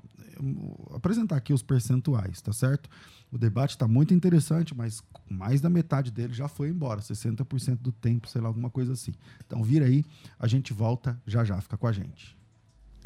[0.95, 2.89] apresentar aqui os percentuais, tá certo?
[3.31, 7.91] O debate está muito interessante, mas mais da metade dele já foi embora, 60% do
[7.91, 9.13] tempo, sei lá, alguma coisa assim.
[9.45, 10.05] Então vira aí,
[10.39, 12.38] a gente volta já já, fica com a gente.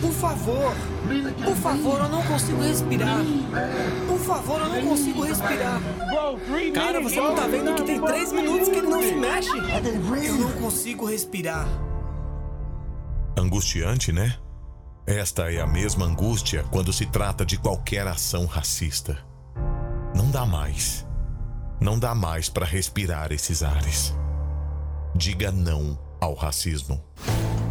[0.00, 0.74] Por favor.
[1.44, 3.18] Por favor, eu não consigo respirar.
[4.06, 5.80] Por favor, eu não consigo respirar.
[6.74, 9.50] Cara, você não tá vendo que tem três minutos que ele não se mexe?
[9.50, 11.66] Eu não consigo respirar.
[13.36, 14.36] Angustiante, né?
[15.06, 19.18] Esta é a mesma angústia quando se trata de qualquer ação racista.
[20.14, 21.06] Não dá mais.
[21.80, 24.14] Não dá mais para respirar esses ares.
[25.14, 27.02] Diga não ao racismo.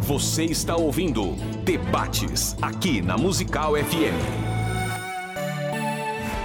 [0.06, 1.32] Você está ouvindo
[1.64, 4.20] Debates aqui na Musical FM.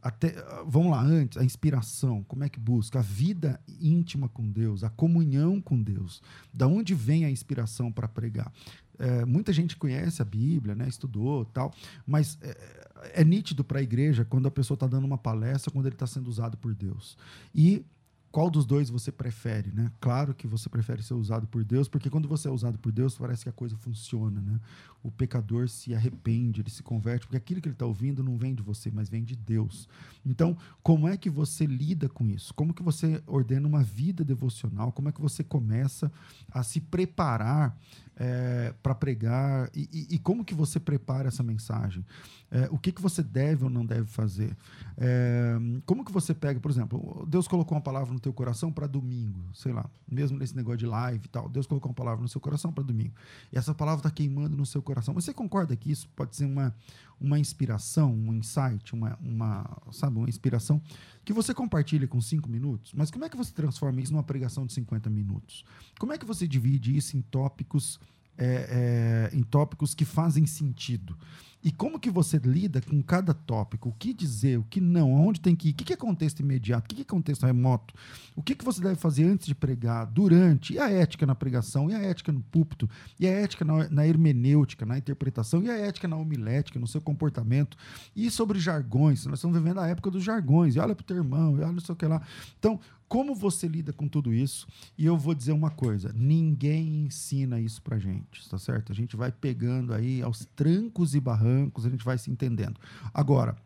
[0.00, 3.00] Até, ah, vamos lá, antes, a inspiração, como é que busca?
[3.00, 6.22] A vida íntima com Deus, a comunhão com Deus.
[6.54, 8.50] Da onde vem a inspiração para pregar?
[8.98, 11.74] É, muita gente conhece a Bíblia, né, estudou tal,
[12.06, 15.84] mas é, é nítido para a igreja quando a pessoa está dando uma palestra, quando
[15.84, 17.18] ele está sendo usado por Deus.
[17.54, 17.84] E
[18.32, 19.92] qual dos dois você prefere, né?
[20.00, 23.16] Claro que você prefere ser usado por Deus, porque quando você é usado por Deus,
[23.16, 24.58] parece que a coisa funciona, né?
[25.02, 28.54] O pecador se arrepende, ele se converte, porque aquilo que ele está ouvindo não vem
[28.54, 29.86] de você, mas vem de Deus.
[30.24, 32.54] Então, como é que você lida com isso?
[32.54, 34.92] Como que você ordena uma vida devocional?
[34.92, 36.10] Como é que você começa
[36.50, 37.76] a se preparar
[38.16, 42.04] é, para pregar e, e, e, como que você prepara essa mensagem?
[42.50, 44.56] É, o que, que você deve ou não deve fazer?
[44.98, 48.86] É, como que você pega, por exemplo, Deus colocou uma palavra no teu coração para
[48.86, 52.28] domingo, sei lá, mesmo nesse negócio de live e tal, Deus colocou uma palavra no
[52.28, 53.14] seu coração para domingo.
[53.52, 55.12] E essa palavra está queimando no seu coração.
[55.14, 56.74] Você concorda que isso pode ser uma,
[57.20, 60.80] uma inspiração, um insight, uma, uma, sabe, uma inspiração
[61.24, 62.92] que você compartilha com cinco minutos?
[62.94, 65.64] Mas como é que você transforma isso numa pregação de 50 minutos?
[65.98, 67.98] Como é que você divide isso em tópicos
[68.38, 71.16] é, é, em tópicos que fazem sentido.
[71.64, 73.90] E como que você lida com cada tópico?
[73.90, 76.92] O que dizer, o que não, aonde tem que ir, o que é contexto imediato,
[76.92, 77.94] o que é contexto remoto,
[78.34, 81.88] o que, que você deve fazer antes de pregar, durante, e a ética na pregação,
[81.88, 85.76] e a ética no púlpito, e a ética na, na hermenêutica, na interpretação, e a
[85.76, 87.76] ética na homilética, no seu comportamento,
[88.16, 89.24] e sobre jargões.
[89.26, 91.72] Nós estamos vivendo a época dos jargões, e olha para o teu irmão, e olha
[91.72, 92.20] não sei o que lá.
[92.58, 92.80] Então,
[93.12, 94.66] como você lida com tudo isso?
[94.96, 98.90] E eu vou dizer uma coisa: ninguém ensina isso pra gente, tá certo?
[98.90, 102.78] A gente vai pegando aí aos trancos e barrancos, a gente vai se entendendo.
[103.12, 103.56] Agora,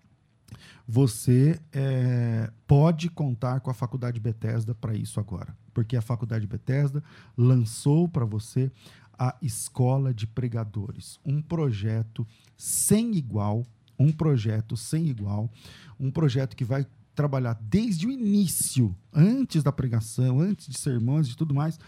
[0.87, 7.03] você é, pode contar com a Faculdade Bethesda para isso agora, porque a Faculdade Bethesda
[7.37, 8.71] lançou para você
[9.19, 13.65] a Escola de Pregadores, um projeto sem igual,
[13.99, 15.51] um projeto sem igual,
[15.99, 21.37] um projeto que vai trabalhar desde o início, antes da pregação, antes de sermões e
[21.37, 21.81] tudo mais,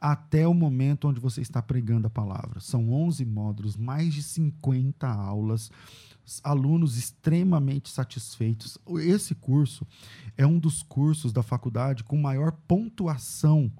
[0.00, 2.60] até o momento onde você está pregando a palavra.
[2.60, 5.70] São 11 módulos, mais de 50 aulas,
[6.42, 8.78] alunos extremamente satisfeitos.
[8.98, 9.86] Esse curso
[10.36, 13.70] é um dos cursos da faculdade com maior pontuação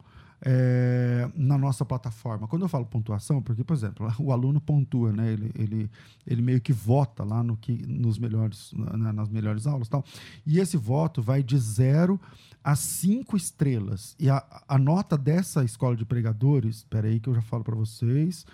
[0.49, 2.47] é, na nossa plataforma.
[2.47, 5.33] Quando eu falo pontuação, porque, por exemplo, o aluno pontua, né?
[5.33, 5.91] ele, ele,
[6.25, 10.05] ele meio que vota lá no que, nos melhores, na, nas melhores aulas tal.
[10.47, 12.21] E esse voto vai de zero
[12.63, 14.15] a cinco estrelas.
[14.21, 17.75] E a, a nota dessa escola de pregadores, espera aí que eu já falo para
[17.75, 18.47] vocês,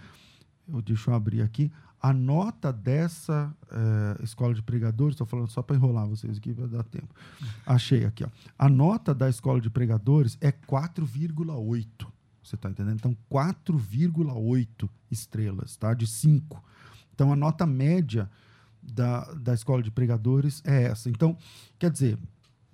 [0.67, 1.71] eu, deixa eu abrir aqui,
[2.03, 6.67] a nota dessa é, escola de pregadores, estou falando só para enrolar vocês aqui, vai
[6.67, 7.15] dar tempo.
[7.65, 8.25] Achei aqui.
[8.25, 8.29] Ó.
[8.59, 11.87] A nota da escola de pregadores é 4,8.
[12.43, 12.97] Você está entendendo?
[12.97, 15.95] Então, 4,8 estrelas, tá?
[15.95, 16.61] De 5.
[17.15, 18.29] Então, a nota média
[18.83, 21.09] da, da escola de pregadores é essa.
[21.09, 21.39] Então,
[21.79, 22.19] quer dizer,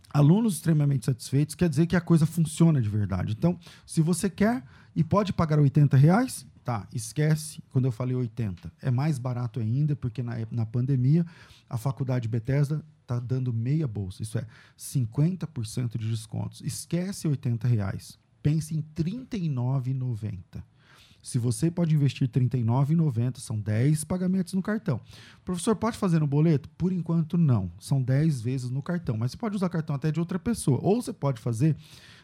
[0.09, 3.35] alunos extremamente satisfeitos, quer dizer que a coisa funciona de verdade.
[3.37, 4.65] Então, se você quer
[4.97, 8.71] e pode pagar 80 reais, Tá, esquece quando eu falei 80.
[8.83, 11.25] É mais barato ainda, porque na, na pandemia
[11.67, 14.47] a faculdade Bethesda está dando meia bolsa, isso é
[14.79, 16.61] 50% de descontos.
[16.61, 18.19] Esquece 80 reais.
[18.43, 20.63] Pense em R$ 39,90.
[21.23, 25.01] Se você pode investir R$ 39,90, são 10 pagamentos no cartão.
[25.47, 26.69] professor, pode fazer no boleto?
[26.77, 27.73] Por enquanto, não.
[27.81, 29.17] São 10 vezes no cartão.
[29.17, 30.79] Mas você pode usar cartão até de outra pessoa.
[30.83, 31.77] Ou você pode fazer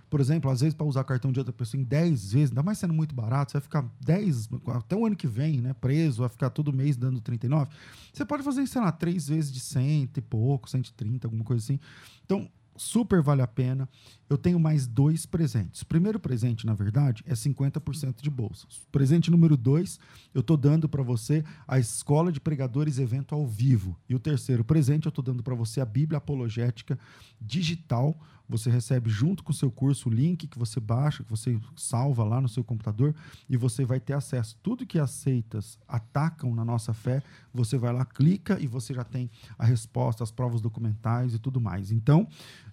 [0.09, 2.79] por exemplo, às vezes para usar cartão de outra pessoa em 10 vezes, ainda mais
[2.79, 6.29] sendo muito barato, você vai ficar 10, até o ano que vem, né, preso, vai
[6.29, 7.71] ficar todo mês dando 39.
[8.13, 11.81] Você pode fazer, sei lá, três vezes de 100 e pouco, 130, alguma coisa assim.
[12.25, 13.89] Então, super vale a pena.
[14.29, 15.83] Eu tenho mais dois presentes.
[15.83, 18.81] O primeiro presente, na verdade, é 50% de bolsas.
[18.91, 19.99] Presente número dois,
[20.35, 23.97] eu estou dando para você a Escola de Pregadores Evento ao vivo.
[24.09, 26.99] E o terceiro presente, eu estou dando para você a Bíblia Apologética
[27.41, 31.59] Digital você recebe junto com o seu curso o link que você baixa, que você
[31.75, 33.15] salva lá no seu computador
[33.49, 34.57] e você vai ter acesso.
[34.63, 39.31] Tudo que aceitas atacam na nossa fé, você vai lá, clica e você já tem
[39.59, 41.91] a resposta, as provas documentais e tudo mais.
[41.91, 42.29] Então,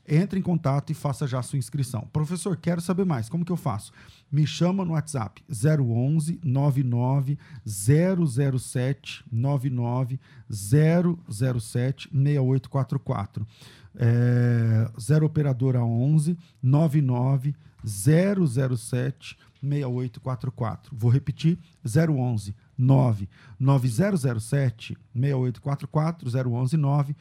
[0.08, 2.08] entre em contato e faça já a sua inscrição.
[2.12, 3.30] Professor, quero saber mais.
[3.30, 3.92] Como que eu faço?
[4.32, 13.48] Me chama no WhatsApp 011 99 007 99 007 6844
[13.96, 20.96] é, 0 operadora 11 99 007 6844.
[20.96, 27.16] Vou repetir: 011 9 9007 6844 011 9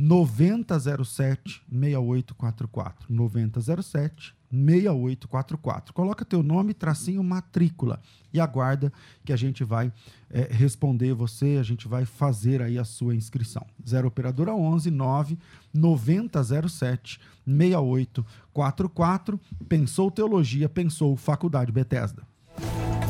[0.00, 3.06] 9007 6844.
[3.08, 5.92] 9007 6844.
[5.92, 8.00] Coloca teu nome, tracinho, matrícula
[8.32, 8.92] e aguarda
[9.24, 9.92] que a gente vai
[10.30, 13.66] é, responder você, a gente vai fazer aí a sua inscrição.
[13.86, 15.38] 0 operadora 11 9
[15.72, 19.38] 9007 6844.
[19.68, 22.22] Pensou teologia, pensou Faculdade Bethesda.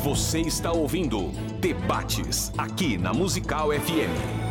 [0.03, 4.50] Você está ouvindo Debates aqui na Musical FM.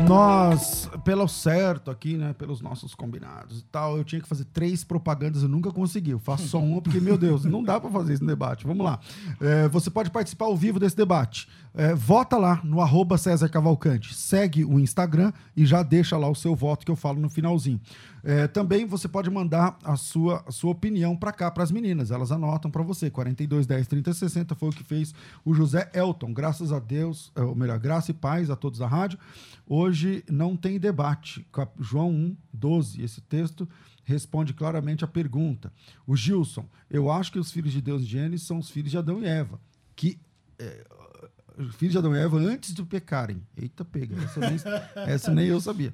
[0.00, 4.84] Nós, pelo certo aqui, né, pelos nossos combinados e tal, eu tinha que fazer três
[4.84, 6.10] propagandas, eu nunca consegui.
[6.10, 8.66] Eu faço só uma porque, meu Deus, não dá para fazer esse debate.
[8.66, 8.98] Vamos lá.
[9.40, 11.48] É, você pode participar ao vivo desse debate.
[11.74, 14.14] É, vota lá no arroba César Cavalcante.
[14.14, 17.80] Segue o Instagram e já deixa lá o seu voto que eu falo no finalzinho.
[18.24, 22.10] É, também você pode mandar a sua, a sua opinião para cá, para as meninas.
[22.10, 23.10] Elas anotam para você.
[23.10, 25.14] 42 10 30 60 foi o que fez
[25.44, 26.32] o José Elton.
[26.32, 29.18] Graças a Deus, ou melhor, graça e paz a todos da rádio.
[29.66, 29.81] Hoje
[30.30, 31.46] não tem debate.
[31.78, 33.02] João 1, 12.
[33.02, 33.68] Esse texto
[34.04, 35.72] responde claramente a pergunta.
[36.06, 38.98] O Gilson, eu acho que os filhos de Deus em Gênesis são os filhos de
[38.98, 39.60] Adão e Eva.
[39.94, 40.18] Que.
[40.58, 40.84] É,
[41.72, 43.42] filhos de Adão e Eva antes de pecarem.
[43.56, 44.16] Eita, pega.
[44.22, 44.58] Essa nem,
[45.08, 45.92] essa nem eu sabia.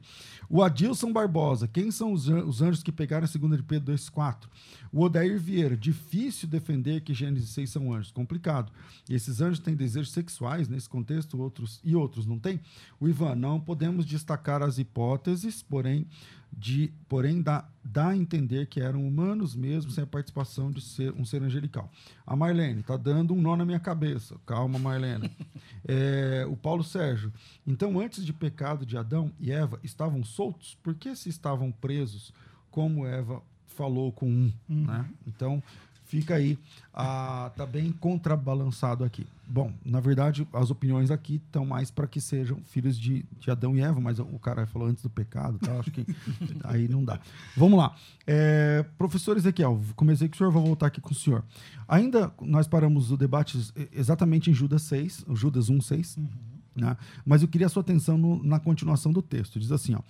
[0.48, 1.66] O Adilson Barbosa.
[1.68, 4.48] Quem são os, os anjos que pegaram a segunda de Pedro 2,4?
[4.92, 5.76] O Odair Vieira.
[5.76, 8.10] Difícil defender que Gênesis 6 são anjos.
[8.10, 8.72] Complicado.
[9.08, 12.60] Esses anjos têm desejos sexuais nesse contexto, outros e outros não têm?
[13.00, 13.34] O Ivan.
[13.34, 16.06] Não podemos destacar as hipóteses, porém
[16.52, 21.12] de, porém dá, dá a entender que eram humanos mesmo, sem a participação de ser
[21.12, 21.90] um ser angelical.
[22.26, 24.36] A Marlene, tá dando um nó na minha cabeça.
[24.46, 25.30] Calma, Marlene.
[25.90, 27.32] É, o Paulo Sérgio.
[27.66, 30.76] Então, antes de pecado de Adão e Eva, estavam soltos?
[30.82, 32.30] Por que se estavam presos,
[32.70, 34.52] como Eva falou com um?
[34.68, 34.84] Uhum.
[34.84, 35.08] Né?
[35.26, 35.62] Então,
[36.08, 36.58] fica aí,
[36.92, 39.26] ah, tá bem contrabalançado aqui.
[39.46, 43.76] Bom, na verdade, as opiniões aqui estão mais para que sejam filhos de, de, Adão
[43.76, 45.78] e Eva, mas o cara falou antes do pecado, tá?
[45.78, 46.04] acho que
[46.64, 47.20] aí não dá.
[47.56, 47.94] Vamos lá.
[48.26, 51.44] É, professor Ezequiel, comecei com o senhor, vou voltar aqui com o senhor.
[51.86, 53.58] Ainda nós paramos o debate
[53.92, 56.28] exatamente em Judas 6, Judas 1, 6, uhum.
[56.74, 56.96] né?
[57.24, 59.60] mas eu queria a sua atenção no, na continuação do texto.
[59.60, 60.00] Diz assim, ó,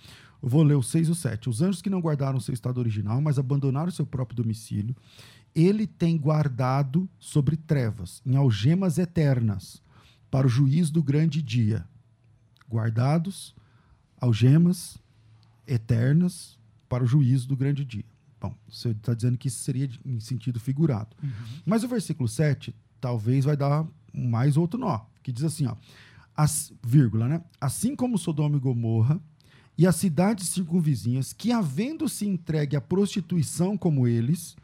[0.41, 1.49] eu vou ler o 6 e o 7.
[1.49, 4.95] Os anjos que não guardaram seu estado original, mas abandonaram seu próprio domicílio,
[5.55, 9.81] ele tem guardado sobre trevas, em algemas eternas,
[10.29, 11.85] para o juízo do grande dia.
[12.69, 13.55] Guardados,
[14.19, 14.97] algemas
[15.65, 18.05] eternas, para o juízo do grande dia.
[18.39, 21.15] Bom, você está dizendo que isso seria em sentido figurado.
[21.21, 21.29] Uhum.
[21.65, 25.75] Mas o versículo 7 talvez vai dar mais outro nó, que diz assim, ó,
[26.35, 27.41] as, vírgula, né?
[27.59, 29.19] Assim como Sodoma e Gomorra
[29.77, 34.55] e as cidades circunvizinhas, que havendo se entregue à prostituição como eles,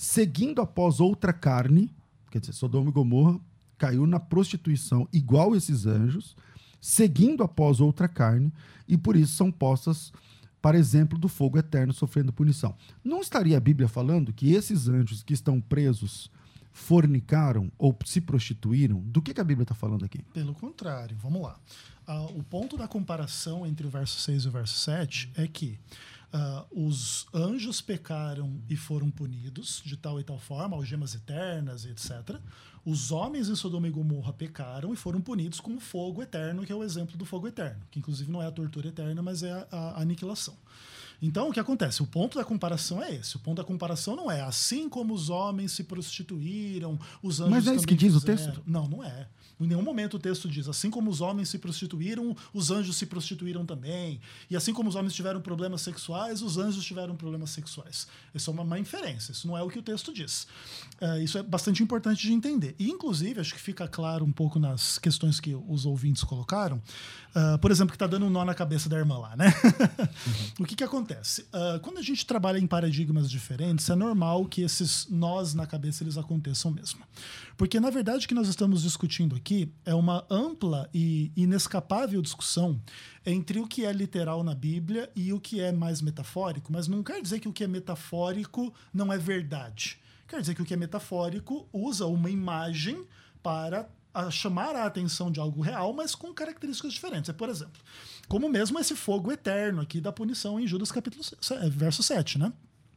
[0.00, 1.92] seguindo após outra carne,
[2.30, 3.40] quer dizer, Sodoma e Gomorra
[3.76, 6.36] caiu na prostituição igual esses anjos,
[6.80, 8.52] seguindo após outra carne,
[8.86, 10.12] e por isso são postas
[10.62, 12.76] para exemplo do fogo eterno sofrendo punição.
[13.02, 16.30] Não estaria a Bíblia falando que esses anjos que estão presos
[16.72, 19.00] fornicaram ou se prostituíram?
[19.00, 20.22] Do que, que a Bíblia está falando aqui?
[20.32, 21.58] Pelo contrário, vamos lá.
[22.06, 25.76] Uh, o ponto da comparação entre o verso 6 e o verso 7 é que
[26.30, 32.38] Uh, os anjos pecaram e foram punidos de tal e tal forma, algemas eternas, etc.
[32.84, 36.72] Os homens em Sodoma e Gomorra pecaram e foram punidos com o fogo eterno, que
[36.72, 39.52] é o exemplo do fogo eterno, que inclusive não é a tortura eterna, mas é
[39.52, 40.54] a, a aniquilação.
[41.20, 42.02] Então, o que acontece?
[42.02, 43.36] O ponto da comparação é esse.
[43.36, 47.66] O ponto da comparação não é assim como os homens se prostituíram, os anjos Mas
[47.66, 48.34] é isso que diz fizeram.
[48.34, 48.62] o texto?
[48.66, 49.28] Não, não é.
[49.60, 53.06] Em nenhum momento o texto diz assim como os homens se prostituíram, os anjos se
[53.06, 54.20] prostituíram também.
[54.50, 58.06] E assim como os homens tiveram problemas sexuais, os anjos tiveram problemas sexuais.
[58.34, 59.32] Isso é uma má inferência.
[59.32, 60.46] Isso não é o que o texto diz.
[61.00, 62.74] É, isso é bastante importante de entender.
[62.78, 66.80] E, inclusive, acho que fica claro um pouco nas questões que os ouvintes colocaram.
[67.34, 69.46] Uh, por exemplo, que está dando um nó na cabeça da irmã lá, né?
[69.46, 70.44] Uhum.
[70.64, 71.42] o que, que acontece?
[71.42, 76.02] Uh, quando a gente trabalha em paradigmas diferentes, é normal que esses nós na cabeça
[76.02, 77.00] eles aconteçam mesmo.
[77.56, 82.80] Porque, na verdade, o que nós estamos discutindo aqui é uma ampla e inescapável discussão
[83.24, 87.02] entre o que é literal na Bíblia e o que é mais metafórico, mas não
[87.02, 89.98] quer dizer que o que é metafórico não é verdade.
[90.26, 93.04] Quer dizer que o que é metafórico usa uma imagem
[93.42, 93.88] para
[94.18, 97.30] a chamar a atenção de algo real, mas com características diferentes.
[97.30, 97.80] É, por exemplo,
[98.26, 101.22] como mesmo esse fogo eterno aqui da punição em Judas capítulo
[101.70, 102.52] verso 7, né?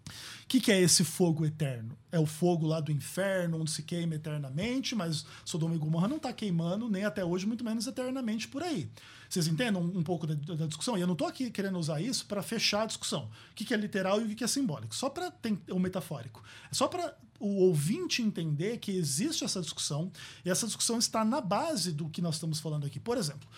[0.08, 1.96] O que, que é esse fogo eterno?
[2.12, 6.18] É o fogo lá do inferno, onde se queima eternamente, mas Sodoma e Gomorra não
[6.18, 8.90] está queimando nem até hoje, muito menos eternamente por aí.
[9.32, 10.98] Vocês entendem um, pouco da, da, discussão?
[10.98, 13.30] E eu não estou aqui querendo usar isso para fechar a discussão.
[13.52, 14.94] O que, que é literal e o que, que é simbólico.
[14.94, 15.34] Só para
[15.70, 16.44] o metafórico.
[16.70, 20.12] É só para o ouvinte entender que existe essa discussão
[20.46, 23.00] e essa discussão está na base do que nós estamos falando aqui.
[23.00, 23.50] Por exemplo,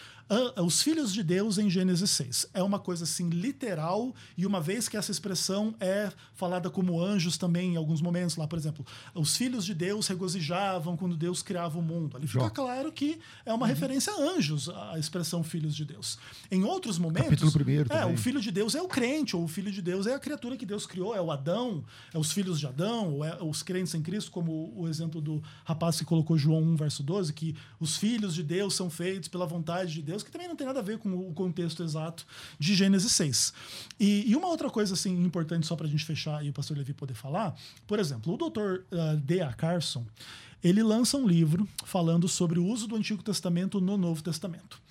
[0.63, 4.87] os filhos de Deus em Gênesis 6 é uma coisa assim literal e uma vez
[4.87, 8.85] que essa expressão é falada como anjos também em alguns momentos lá, por exemplo,
[9.15, 12.15] os filhos de Deus regozijavam quando Deus criava o mundo.
[12.15, 13.67] Ali fica claro que é uma uhum.
[13.67, 16.17] referência a anjos a expressão filhos de Deus.
[16.51, 18.13] Em outros momentos, Capítulo primeiro é também.
[18.13, 20.55] o filho de Deus é o crente ou o filho de Deus é a criatura
[20.55, 21.83] que Deus criou, é o Adão,
[22.13, 25.41] é os filhos de Adão, ou é os crentes em Cristo, como o exemplo do
[25.63, 29.45] rapaz que colocou João 1, verso 12, que os filhos de Deus são feitos pela
[29.45, 32.25] vontade de Deus, que também não tem nada a ver com o contexto exato
[32.59, 33.53] de Gênesis 6.
[33.99, 36.77] E, e uma outra coisa assim importante, só para a gente fechar e o pastor
[36.77, 37.55] Levi poder falar,
[37.87, 39.53] por exemplo, o doutor uh, D.A.
[39.53, 40.05] Carson,
[40.63, 44.81] ele lança um livro falando sobre o uso do Antigo Testamento no Novo Testamento.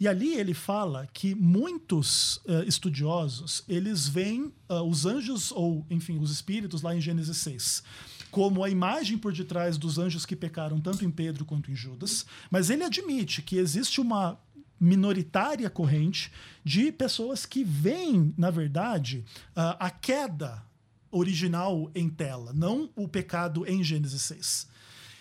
[0.00, 6.18] E ali ele fala que muitos uh, estudiosos, eles veem uh, os anjos, ou enfim,
[6.18, 7.82] os espíritos lá em Gênesis 6,
[8.30, 12.24] como a imagem por detrás dos anjos que pecaram tanto em Pedro quanto em Judas,
[12.50, 14.38] mas ele admite que existe uma
[14.80, 16.32] minoritária corrente
[16.64, 20.62] de pessoas que veem, na verdade, uh, a queda
[21.10, 24.68] original em tela, não o pecado em Gênesis 6.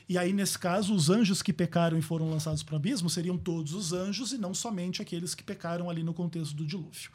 [0.09, 3.37] E aí, nesse caso, os anjos que pecaram e foram lançados para o abismo seriam
[3.37, 7.11] todos os anjos e não somente aqueles que pecaram ali no contexto do dilúvio.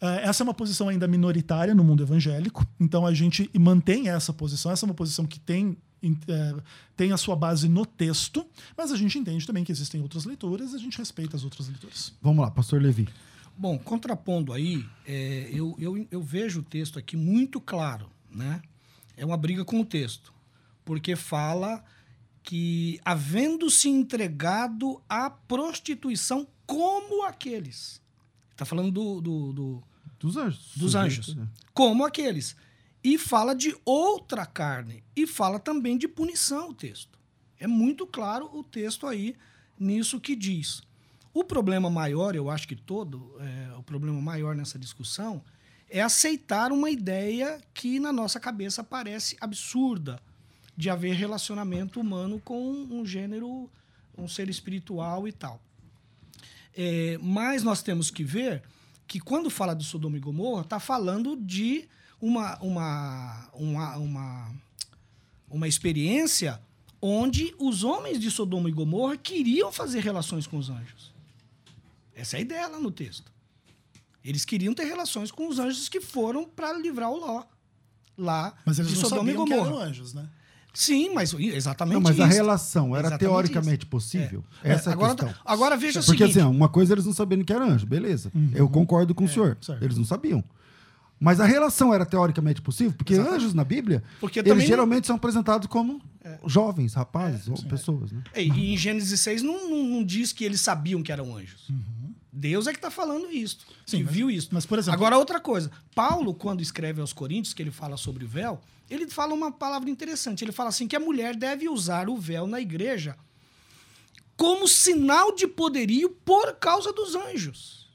[0.00, 4.32] Uh, essa é uma posição ainda minoritária no mundo evangélico, então a gente mantém essa
[4.32, 4.70] posição.
[4.70, 5.76] Essa é uma posição que tem
[6.28, 6.54] é,
[6.96, 8.46] tem a sua base no texto,
[8.76, 11.66] mas a gente entende também que existem outras leituras e a gente respeita as outras
[11.66, 12.12] leituras.
[12.22, 13.08] Vamos lá, pastor Levi.
[13.58, 18.62] Bom, contrapondo aí, é, eu, eu, eu vejo o texto aqui muito claro, né?
[19.16, 20.32] É uma briga com o texto,
[20.84, 21.84] porque fala
[22.40, 28.00] que, havendo-se entregado à prostituição como aqueles.
[28.52, 29.82] Está falando do, do, do,
[30.20, 30.72] dos anjos.
[30.76, 31.34] Dos anjos.
[31.34, 31.48] Né?
[31.74, 32.54] Como aqueles.
[33.02, 35.02] E fala de outra carne.
[35.16, 37.18] E fala também de punição o texto.
[37.58, 39.34] É muito claro o texto aí
[39.78, 40.82] nisso que diz.
[41.38, 45.40] O problema maior, eu acho que todo, é, o problema maior nessa discussão
[45.88, 50.20] é aceitar uma ideia que na nossa cabeça parece absurda
[50.76, 53.70] de haver relacionamento humano com um gênero,
[54.16, 55.62] um ser espiritual e tal.
[56.76, 58.64] É, mas nós temos que ver
[59.06, 61.88] que quando fala de Sodoma e Gomorra, está falando de
[62.20, 64.54] uma, uma, uma, uma,
[65.48, 66.60] uma experiência
[67.00, 71.16] onde os homens de Sodoma e Gomorra queriam fazer relações com os anjos.
[72.18, 73.30] Essa é a ideia lá no texto.
[74.24, 77.44] Eles queriam ter relações com os anjos que foram para livrar o Ló.
[78.16, 79.70] Lá Mas eles de não Sodoma e sabiam que Gomorra.
[79.70, 80.28] eram anjos, né?
[80.74, 82.22] Sim, mas exatamente Não, mas isso.
[82.22, 83.90] a relação era Exatamente teoricamente isso.
[83.90, 84.44] possível?
[84.62, 84.72] É.
[84.72, 85.34] Essa é, a agora, questão.
[85.44, 86.38] agora veja Porque o seguinte.
[86.40, 88.30] assim, ó, uma coisa eles não sabiam que era anjo, beleza.
[88.54, 89.56] Eu concordo com o senhor.
[89.60, 89.82] certo.
[89.84, 90.42] Eles não sabiam.
[91.20, 95.66] Mas a relação era teoricamente possível, porque anjos na Bíblia, Porque eles geralmente são apresentados
[95.68, 96.00] como
[96.46, 98.22] jovens, rapazes, ou pessoas, né?
[98.36, 101.68] E e em Gênesis 6 não, não, não diz que eles sabiam que eram anjos.
[102.38, 104.48] Deus é que está falando isso, Sim, que mas- viu isso.
[104.52, 105.70] mas, por exemplo- Agora, outra coisa.
[105.94, 109.90] Paulo, quando escreve aos Coríntios, que ele fala sobre o véu, ele fala uma palavra
[109.90, 110.44] interessante.
[110.44, 113.16] Ele fala assim que a mulher deve usar o véu na igreja
[114.36, 117.88] como sinal de poderio por causa dos anjos.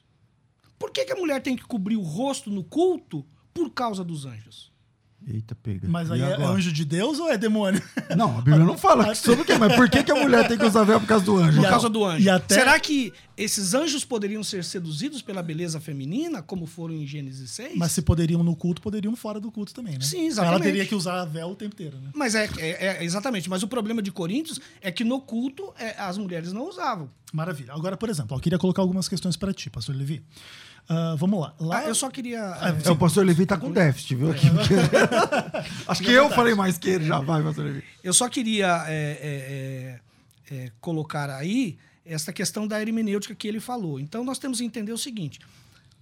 [0.78, 3.24] Por que, que a mulher tem que cobrir o rosto no culto
[3.54, 4.70] por causa dos anjos?
[5.26, 5.88] Eita, pega.
[5.88, 7.80] Mas aí é anjo de Deus ou é demônio?
[8.16, 10.58] Não, a Bíblia não fala sobre o quê, mas por que, que a mulher tem
[10.58, 11.60] que usar véu por causa do anjo?
[11.62, 12.24] Por causa do anjo.
[12.24, 17.06] e até- Será que esses anjos poderiam ser seduzidos pela beleza feminina, como foram em
[17.06, 17.76] Gênesis 6?
[17.76, 20.00] Mas se poderiam no culto, poderiam fora do culto também, né?
[20.02, 20.54] Sim, exatamente.
[20.62, 22.10] Ela teria que usar véu o tempo inteiro, né?
[22.14, 23.48] Mas é, é- é- exatamente.
[23.48, 27.10] Mas o problema de Coríntios é que no culto é, as mulheres não usavam.
[27.32, 27.72] Maravilha.
[27.72, 30.22] Agora, por exemplo, eu queria colocar algumas questões para ti, pastor Levi.
[30.88, 31.54] Ah, vamos lá.
[31.58, 32.38] lá Ah, eu só queria.
[32.84, 34.30] É, o pastor Levi tá com déficit, viu?
[34.30, 34.74] Aqui, porque-
[35.88, 37.20] Acho que eu falei mais que ele já.
[37.20, 37.84] Vai, pastor Levi.
[38.02, 39.98] Eu só queria é,
[40.50, 43.98] é, é, é, colocar aí essa questão da hermenêutica que ele falou.
[43.98, 45.40] Então, nós temos que entender o seguinte: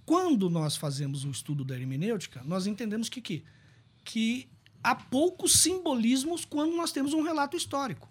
[0.05, 3.43] quando nós fazemos o estudo da hermenêutica, nós entendemos que, que,
[4.03, 4.49] que
[4.83, 8.09] há poucos simbolismos quando nós temos um relato histórico.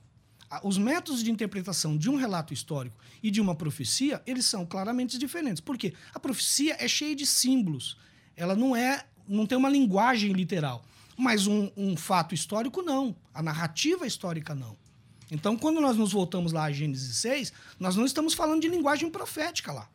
[0.63, 5.17] Os métodos de interpretação de um relato histórico e de uma profecia, eles são claramente
[5.19, 5.61] diferentes.
[5.61, 5.95] Por quê?
[6.15, 7.97] A profecia é cheia de símbolos.
[8.37, 10.85] Ela não é, não tem uma linguagem literal.
[11.17, 13.15] Mas um, um fato histórico, não.
[13.33, 14.77] A narrativa histórica, não.
[15.31, 19.11] Então, quando nós nos voltamos lá a Gênesis 6, nós não estamos falando de linguagem
[19.11, 19.89] profética lá.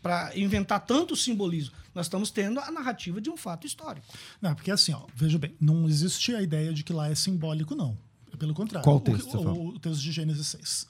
[0.00, 1.74] Para inventar tanto simbolismo.
[1.94, 4.06] Nós estamos tendo a narrativa de um fato histórico.
[4.40, 7.74] Não, porque assim, ó, veja bem, não existe a ideia de que lá é simbólico,
[7.74, 7.98] não.
[8.40, 8.82] Pelo contrário.
[8.84, 9.52] Qual O texto você fala?
[9.52, 10.86] O, o texto de Gênesis 6.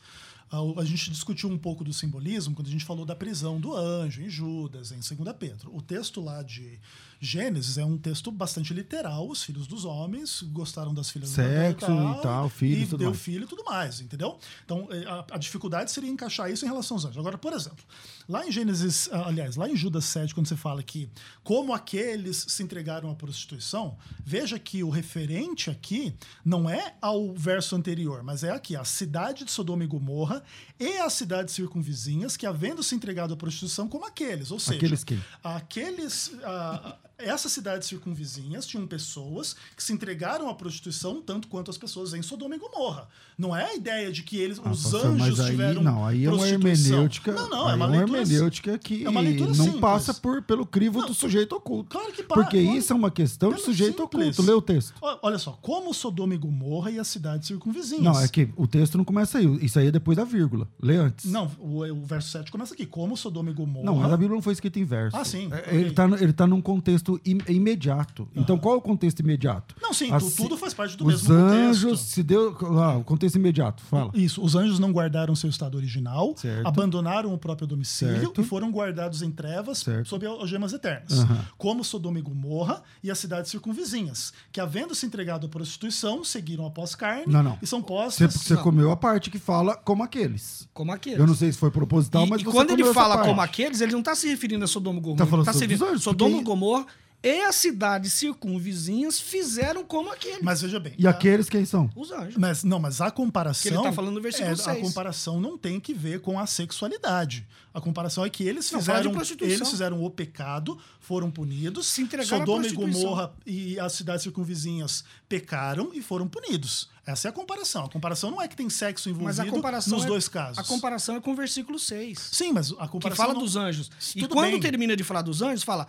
[0.51, 3.61] Ah, o- A gente discutiu um pouco do simbolismo quando a gente falou da prisão
[3.61, 5.75] do anjo em Judas, em 2 Pedro.
[5.77, 6.79] O texto lá de
[7.23, 9.29] Gênesis é um texto bastante literal.
[9.29, 13.11] Os filhos dos homens gostaram das filhas Sexo da e tal, filhos, e tudo deu
[13.11, 13.21] mais.
[13.21, 14.39] filho e tudo mais, entendeu?
[14.65, 17.19] Então, eh, a, a dificuldade seria encaixar isso em relação aos anjos.
[17.19, 17.85] Agora, por exemplo,
[18.27, 21.11] lá em Gênesis, ah, aliás, lá em Judas 7, quando você fala que
[21.45, 27.77] como aqueles se entregaram à prostituição, veja que o referente aqui não é ao verso
[27.77, 30.43] anterior, mas é aqui, a cidade de Sodoma e Gomorra
[30.79, 34.51] e as cidades circunvizinhas que, havendo se entregado à prostituição, como aqueles.
[34.51, 35.23] Ou seja, Aqueles quem?
[35.45, 36.33] aqueles.
[36.43, 42.15] ah, essas cidades circunvizinhas tinham pessoas que se entregaram à prostituição tanto quanto as pessoas
[42.15, 43.09] em Sodoma e Gomorra.
[43.39, 46.25] Não é a ideia de que eles, Ah, os pastor, anjos aí, tiveram Não, aí
[46.25, 47.33] é uma hermenêutica.
[47.33, 49.81] Não, não, aí é uma leitura hermenêutica que é uma não simples.
[49.81, 51.91] passa por, pelo crivo Não, do sujeito oculto.
[51.91, 52.43] Claro que passa.
[52.43, 54.39] Porque isso é uma questão de sujeito simples.
[54.39, 54.43] oculto.
[54.43, 54.95] Lê o texto.
[55.23, 58.05] Olha só, como Sodoma e Gomorra e as cidades circunvizinhas.
[58.05, 59.65] Não, é que o texto não começa aí.
[59.65, 60.69] Isso aí é depois da vírgula.
[60.81, 61.31] Lê antes.
[61.31, 62.87] Não, o, o verso 7 começa aqui.
[62.87, 63.85] Como Sodoma e Gomorra.
[63.85, 65.17] Não, mas a Bíblia não foi escrita em verso.
[65.17, 65.79] Ah, sim, É, ok.
[65.79, 68.29] Ele está ele tá num contexto im- imediato.
[68.37, 69.75] Então, qual é o contexto imediato?
[69.81, 72.05] Não, sim, As tudo faz parte do Os mesmo anjos, contexto.
[72.11, 72.55] se deu.
[72.61, 74.11] Lá, o contexto imediato, fala.
[74.15, 76.67] Isso, os anjos não guardaram seu estado original, Certo.
[76.67, 78.41] abandonaram o próprio domicílio Certo.
[78.41, 80.09] e foram guardados em trevas Certo.
[80.09, 81.45] sob algemas eternas, Aham.
[81.57, 86.67] como Sodoma e Gomorra e as cidades circunvizinhas, que havendo se entregado à prostituição, seguiram
[86.67, 87.59] após carne Não, não.
[87.63, 88.35] e são postas.
[88.35, 90.69] você comeu a parte que fala como aqueles.
[90.75, 91.19] Como aqueles.
[91.19, 93.81] Eu não sei se foi proposital, e, mas e você quando ele fala como aqueles,
[93.81, 95.19] ele não está se referindo a Sodoma e Gomorra.
[95.19, 96.87] Tá falando tá se sobre os referindo anjos, Sodoma porque- e Gomorra
[97.23, 100.41] e as cidades circunvizinhas fizeram como aqueles.
[100.43, 100.95] Mas veja bem.
[100.99, 101.91] E a- aqueles quem são?
[101.95, 102.37] Os anjos.
[102.37, 103.63] Mas não, mas a comparação.
[103.63, 104.81] Que ele tá falando no versículo é, A 6.
[104.83, 107.47] comparação não tem que ver com a sexualidade.
[107.73, 109.57] A comparação é que eles Não, fizeram, prostituição.
[109.59, 111.87] eles fizeram o pecado, foram punidos.
[111.87, 112.73] Se entregaram à Sodoma e.
[112.73, 116.89] Gomorra e as cidades circunvizinhas pecaram e foram punidos.
[117.07, 117.85] Essa é a comparação.
[117.85, 120.59] A comparação não é que tem sexo envolvido Mas a comparação nos é, dois casos.
[120.59, 122.19] A comparação é com o versículo 6.
[122.33, 123.91] Sim, mas a Que comparação fala não- dos anjos.
[124.15, 124.61] E Tudo quando bem.
[124.61, 125.89] termina de falar dos anjos, fala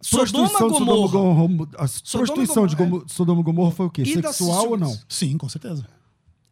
[0.00, 1.46] Sodoma Prostituição de Sodoma Gomorra.
[1.48, 1.68] Gomorra.
[1.78, 4.02] A Sodoma prostituição de Gomorra, Gomo- Sodoma Gomorra foi o quê?
[4.02, 4.98] E Sexual ou não?
[5.08, 5.86] Sim, com certeza.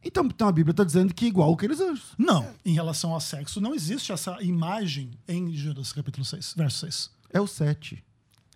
[0.02, 2.04] Então, então a Bíblia está dizendo que igual aqueles anjos.
[2.18, 7.10] Não, em relação ao sexo, não existe essa imagem em Judas capítulo 6, verso 6.
[7.32, 8.02] É o 7.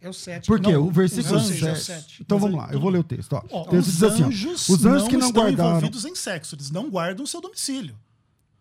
[0.01, 0.47] É o 7.
[0.47, 0.73] Por quê?
[0.73, 1.85] Não, o versículo os anjos é o 7.
[1.85, 2.23] sete.
[2.23, 3.33] Então Mas vamos lá, eu vou ler o texto.
[3.33, 3.43] Ó.
[3.51, 5.71] Ó, o texto os diz assim, ó, anjos, os anjos que não estão guardaram.
[5.71, 7.97] envolvidos em sexo, eles não guardam seu domicílio.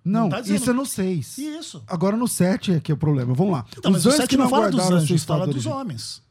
[0.07, 1.37] Não, não tá dizendo- isso é no 6.
[1.37, 1.83] Isso.
[1.87, 3.33] Agora no 7 é que é o problema.
[3.33, 3.65] Vamos lá.
[3.77, 6.21] Então, mas os o anjos 7 que não não fala dos anjos, fala dos homens.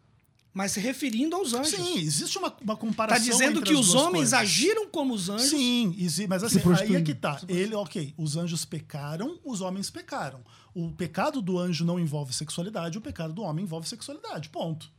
[0.55, 1.75] Mas se referindo aos anjos.
[1.75, 3.23] Sim, existe uma, uma Está comparação.
[3.27, 4.33] dizendo entre que as os homens coisas.
[4.33, 5.51] agiram como os anjos.
[5.51, 5.95] Sim,
[6.27, 7.39] mas assim, aí é que tá.
[7.47, 10.41] Ele, ok, os anjos pecaram, os homens pecaram.
[10.75, 14.49] O pecado do anjo não envolve sexualidade, o pecado do homem envolve sexualidade.
[14.49, 14.91] Ponto.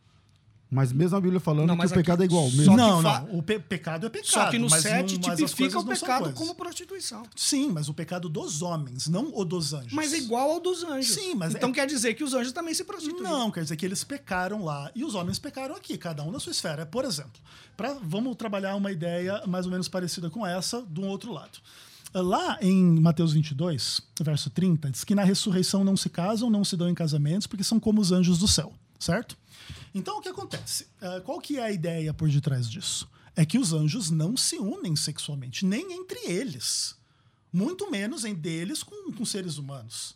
[0.70, 2.52] Mas mesmo a Bíblia falando Não, que o pecado aqui- é igual.
[2.52, 2.76] Mesmo.
[2.76, 3.40] não, fa- não.
[3.40, 4.30] O pe- pecado é pecado.
[4.30, 7.24] Só que no mas 7 não, mas as tipifica o pecado como prostituição.
[7.38, 9.94] Sim, mas o pecado dos homens, não o dos anjos.
[9.94, 11.14] Mas é igual ao dos anjos.
[11.16, 13.24] Sim, mas Então é- quer dizer que os anjos também se prostituem.
[13.24, 16.40] Não, quer dizer que eles pecaram lá e os homens pecaram aqui, cada um na
[16.40, 16.86] sua esfera.
[16.86, 17.40] Por exemplo,
[17.78, 21.60] pra, vamos trabalhar uma ideia mais ou menos parecida com essa, de um outro lado.
[22.14, 26.76] Lá em Mateus 22, verso 30, diz que na ressurreição não se casam, não se
[26.76, 29.38] dão em casamentos, porque são como os anjos do céu, certo?
[29.94, 30.88] Então, o que acontece?
[31.02, 33.10] Eh, qual que é a ideia por detrás disso?
[33.36, 36.96] É que os anjos não se unem sexualmente, nem entre eles.
[37.52, 40.16] Muito menos em deles com, com seres humanos.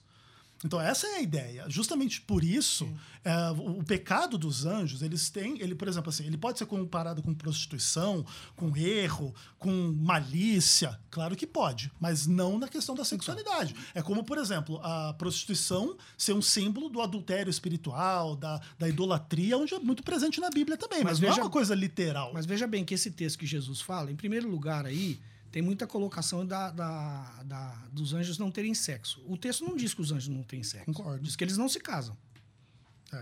[0.63, 1.65] Então essa é a ideia.
[1.67, 2.87] Justamente por isso,
[3.23, 6.67] é, o, o pecado dos anjos, eles têm, ele, por exemplo, assim, ele pode ser
[6.67, 8.23] comparado com prostituição,
[8.55, 10.99] com erro, com malícia.
[11.09, 13.75] Claro que pode, mas não na questão da sexualidade.
[13.95, 19.57] É como, por exemplo, a prostituição ser um símbolo do adultério espiritual, da, da idolatria,
[19.57, 20.99] onde é muito presente na Bíblia também.
[21.03, 22.31] Mas, Mas não veja- é uma coisa literal.
[22.33, 25.19] Mas veja bem que esse texto que Jesus fala, em primeiro lugar aí,
[25.51, 29.21] tem muita colocação da, da- da- dos anjos não terem sexo.
[29.27, 30.85] O texto não diz que os anjos não têm sexo.
[30.85, 31.23] Concordo.
[31.23, 32.15] Diz que eles não se casam.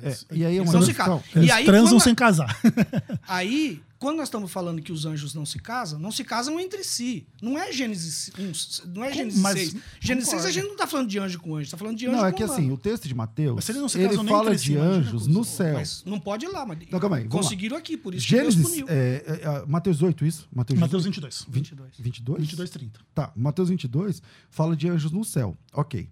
[0.03, 1.23] É, e aí é Eles não se casam.
[1.35, 2.59] Eles E aí, transam quando- sem casar.
[3.27, 6.83] Aí, quando nós estamos falando que os anjos não se casam, não se casam entre
[6.83, 7.27] si.
[7.41, 9.75] Não é Gênesis 1, não é Gênesis mas- 6.
[9.99, 12.15] Gênesis 6 a gente não está falando de anjo com anjo, está falando de anjo
[12.17, 12.59] Não, é com que humano.
[12.59, 14.97] assim, o texto de Mateus, Mas se eles não se ele fala si, de imagina
[14.99, 15.73] anjos no céu.
[15.75, 17.41] Mas não pode ir lá, mas Não, calma aí, vamos lá.
[17.41, 18.85] conseguiram aqui, por isso que Deus Gênesis, puniu.
[18.89, 19.31] é, é,
[19.63, 20.47] é, Mateus 8, isso?
[20.53, 21.45] Mateus, Mateus 22.
[21.49, 21.89] 22.
[21.99, 22.39] 22?
[22.41, 22.99] 22, 30.
[23.13, 25.57] Tá, Mateus 22 fala de anjos no céu.
[25.73, 26.07] Ok.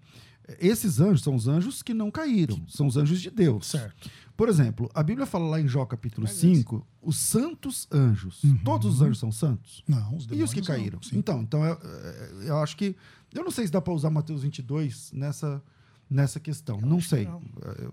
[0.60, 3.68] Esses anjos são os anjos que não caíram, são os anjos de Deus.
[3.68, 4.10] Certo.
[4.36, 8.42] Por exemplo, a Bíblia fala lá em Jó capítulo 5, os santos anjos.
[8.64, 9.84] Todos os anjos são santos?
[9.88, 11.02] Não, os E os demônios que não, caíram?
[11.02, 11.18] sim.
[11.18, 11.78] Então, então eu,
[12.44, 12.96] eu acho que.
[13.34, 15.62] Eu não sei se dá para usar Mateus 22 nessa,
[16.10, 16.80] nessa questão.
[16.80, 17.26] Não sei.
[17.26, 17.42] não.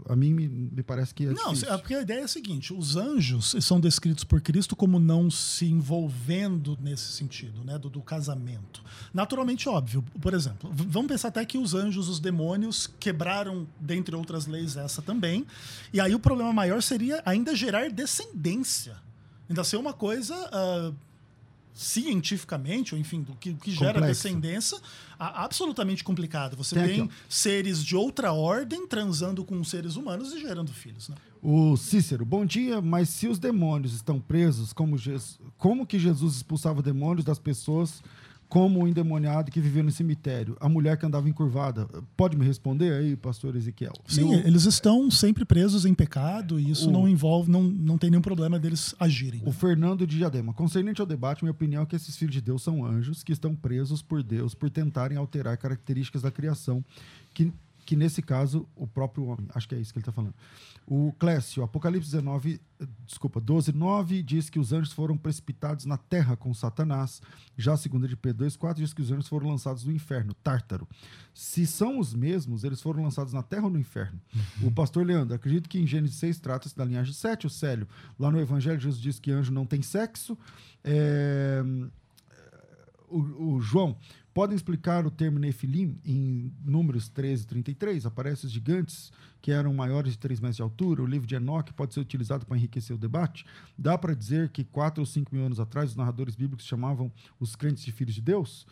[0.09, 1.73] A mim me, me parece que é Não, difícil.
[1.73, 5.31] é porque a ideia é a seguinte: os anjos são descritos por Cristo como não
[5.31, 8.83] se envolvendo nesse sentido, né, do, do casamento.
[9.12, 10.05] Naturalmente óbvio.
[10.21, 15.03] Por exemplo, vamos pensar até que os anjos, os demônios, quebraram, dentre outras leis, essa
[15.03, 15.47] também.
[15.93, 18.97] E aí o problema maior seria ainda gerar descendência.
[19.49, 20.35] Ainda ser uma coisa.
[20.53, 20.93] ah,
[21.75, 24.22] cientificamente, ou enfim, do que, o que gera Complexo.
[24.22, 24.79] descendência,
[25.18, 26.57] a- absolutamente complicado.
[26.57, 31.09] Você Tem tem, aqui, seres de outra ordem transando com seres humanos e gerando filhos.
[31.09, 31.16] Né?
[31.43, 36.37] O Cícero, bom dia, mas se os demônios estão presos, como, Jesus, como que Jesus
[36.37, 38.03] expulsava demônios das pessoas
[38.55, 41.89] como o endemoniado que vivia no cemitério, a mulher que andava encurvada.
[42.17, 43.93] Pode me responder aí, pastor Ezequiel?
[44.07, 47.99] Sim, Eu- eles estão sempre presos em pecado e isso O- não envolve, não, não
[47.99, 49.43] tem nenhum problema deles agirem.
[49.45, 50.53] O Fernando de Diadema.
[50.53, 53.57] Concernente ao debate, minha opinião é que esses filhos de Deus são anjos que estão
[53.57, 56.85] presos por Deus por tentarem alterar características da criação,
[57.35, 57.53] que,
[57.85, 59.47] que nesse caso, o próprio homem.
[59.55, 60.35] Acho que é isso que ele está falando.
[60.87, 65.97] O Clécio, Apocalipse 19, eh, desculpa, 12, 9 diz que os anjos foram precipitados na
[65.97, 67.22] terra com Satanás.
[67.57, 70.87] Já a segunda de Pedro 2,4 diz que os anjos foram lançados no inferno, Tártaro.
[71.32, 74.20] Se são os mesmos, eles foram lançados na terra ou no inferno?
[74.62, 77.89] O pastor Leandro, acredito que em Gênesis 6 trata-se da linhagem 7, o Célio.
[78.18, 80.37] Lá no Evangelho, Jesus diz que anjo não tem sexo.
[80.82, 81.62] É,
[83.09, 83.97] o, o João,
[84.35, 88.05] podem explicar o termo Nefilim em Números 13 e 33?
[88.05, 91.03] Aparecem os gigantes que eram maiores de 3 metros de altura.
[91.03, 93.47] O livro de Enoque pode ser utilizado para enriquecer o debate.
[93.78, 97.55] Dá para dizer que 4 ou 5 mil anos atrás os narradores bíblicos chamavam os
[97.55, 98.66] crentes de filhos de Deus?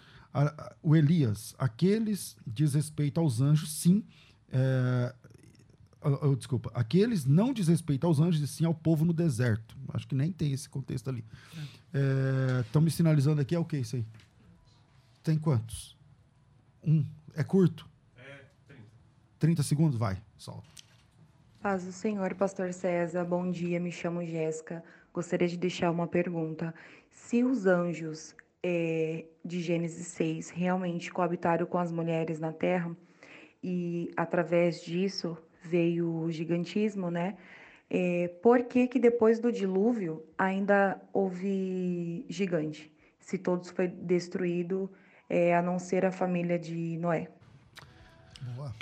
[0.82, 4.02] O Elias, aqueles diz respeito aos anjos, sim.
[4.50, 5.14] É,
[6.02, 9.76] ah, ah, desculpa, aqueles não diz respeito aos anjos e sim ao povo no deserto.
[9.92, 11.24] Acho que nem tem esse contexto ali.
[12.66, 14.04] Estão me sinalizando aqui, é o que isso aí?
[15.23, 15.97] Tem quantos?
[16.83, 17.07] Um.
[17.37, 17.89] É curto?
[18.16, 18.83] É, 30.
[19.39, 19.97] 30 segundos?
[19.97, 20.68] Vai, solta.
[21.61, 23.25] Paz do Senhor, Pastor César.
[23.25, 24.83] Bom dia, me chamo Jéssica.
[25.14, 26.75] Gostaria de deixar uma pergunta.
[27.09, 32.97] Se os anjos eh, de Gênesis 6 realmente coabitaram com as mulheres na terra
[33.62, 37.37] e através disso veio o gigantismo, né?
[37.89, 42.93] Eh, por que que depois do dilúvio ainda houve gigante?
[43.20, 44.91] Se todos foi destruído,
[45.33, 47.28] eh, a não ser a família de Noé.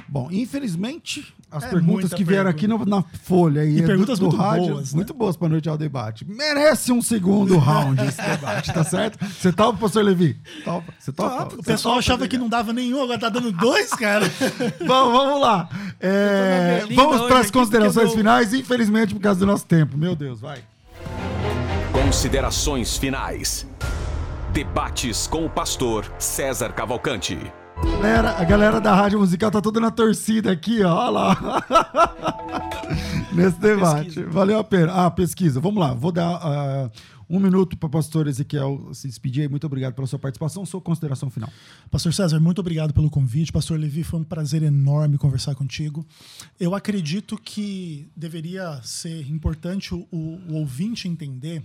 [0.08, 2.84] Bom, infelizmente, as É perguntas que vieram aqui pergunta.
[2.84, 4.96] no- na folha e, E do- perguntas do muito rádio, boas, né?
[4.96, 6.24] muito boas para noite ao debate.
[6.28, 9.24] Merece um segundo round esse debate, tá certo?
[9.24, 10.36] Você topa, pastor Levi?
[10.64, 10.92] Topa.
[10.98, 11.54] Você topa?
[11.54, 14.26] O pessoal achava que não dava nenhum, agora tá dando dois, cara.
[14.84, 15.68] Bom, vamos lá.
[16.00, 19.96] É, vamos para as aqui, considerações finais, infelizmente, por causa do nosso tempo.
[19.96, 20.58] Meu Deus, vai.
[21.92, 23.66] Considerações finais.
[24.52, 27.38] Debates com o pastor César Cavalcante.
[27.82, 30.92] Galera, a galera da rádio musical tá toda na torcida aqui, ó.
[30.92, 31.64] Olha lá.
[33.32, 34.06] Nesse debate.
[34.06, 34.28] Pesquisa.
[34.28, 34.92] Valeu a pena.
[34.92, 35.60] Ah, pesquisa.
[35.60, 35.94] Vamos lá.
[35.94, 36.90] Vou dar ah,
[37.28, 39.48] um minuto para o pastor Ezequiel se despedir.
[39.48, 40.66] Muito obrigado pela sua participação.
[40.66, 41.48] Sua consideração final.
[41.88, 43.52] Pastor César, muito obrigado pelo convite.
[43.52, 46.04] Pastor Levi, foi um prazer enorme conversar contigo.
[46.58, 51.62] Eu acredito que deveria ser importante o, o ouvinte entender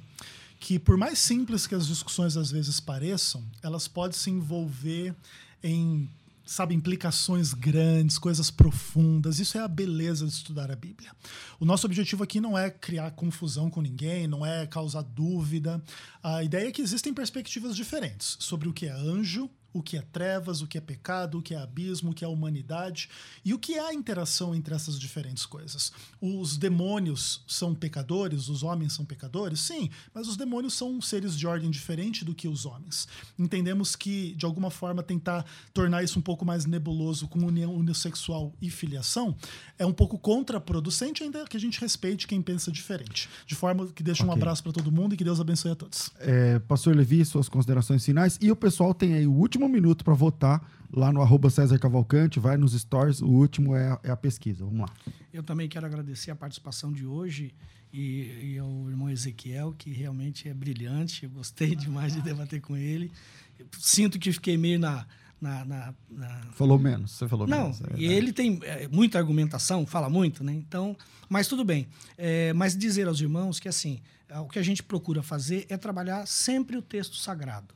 [0.59, 5.15] que, por mais simples que as discussões às vezes pareçam, elas podem se envolver
[5.63, 6.09] em
[6.45, 9.39] sabe, implicações grandes, coisas profundas.
[9.39, 11.11] Isso é a beleza de estudar a Bíblia.
[11.59, 15.83] O nosso objetivo aqui não é criar confusão com ninguém, não é causar dúvida.
[16.21, 20.01] A ideia é que existem perspectivas diferentes sobre o que é anjo, o que é
[20.01, 23.09] trevas, o que é pecado, o que é abismo, o que é humanidade
[23.43, 25.91] e o que é a interação entre essas diferentes coisas.
[26.21, 29.59] Os demônios são pecadores, os homens são pecadores?
[29.59, 33.05] Sim, mas os demônios são seres de ordem diferente do que os homens.
[33.37, 38.53] Entendemos que, de alguma forma, tentar tornar isso um pouco mais nebuloso com união unissexual
[38.61, 39.35] e filiação
[39.77, 43.27] é um pouco contraproducente, ainda que a gente respeite quem pensa diferente.
[43.45, 44.41] De forma que deixa um Ok.
[44.41, 46.09] abraço para todo mundo e que Deus abençoe a todos.
[46.19, 48.37] É, pastor Levi, suas considerações finais.
[48.41, 52.39] E o pessoal tem aí o último minuto para votar lá no arroba César Cavalcante.
[52.39, 53.21] Vai nos stories.
[53.21, 54.63] O último é, a- é a pesquisa.
[54.65, 54.89] Vamos lá.
[55.33, 57.53] Eu também quero agradecer a participação de hoje
[57.93, 61.23] e, e ao irmão Ezequiel, que realmente é brilhante.
[61.25, 63.11] Eu gostei demais de debater com ele.
[63.59, 65.05] Eu sinto que fiquei meio na.
[65.41, 67.11] na, na- na- Falou menos.
[67.11, 67.81] Você falou Não, menos.
[67.81, 70.53] é e ele tem é, muita argumentação, fala muito, né?
[70.53, 70.95] Então,
[71.29, 71.87] mas tudo bem.
[72.17, 73.99] É, mas dizer aos irmãos que assim,
[74.41, 77.73] o que a gente procura fazer é trabalhar sempre o texto sagrado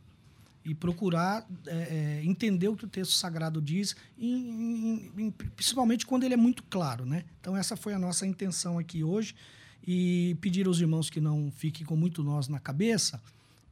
[0.65, 6.23] e procurar é, é, entender o que o texto sagrado diz, em- em- principalmente quando
[6.23, 7.23] ele é muito claro, né?
[7.41, 9.35] Então essa foi a nossa intenção aqui hoje
[9.87, 13.21] e pedir aos irmãos que não fiquem com muito nós na cabeça,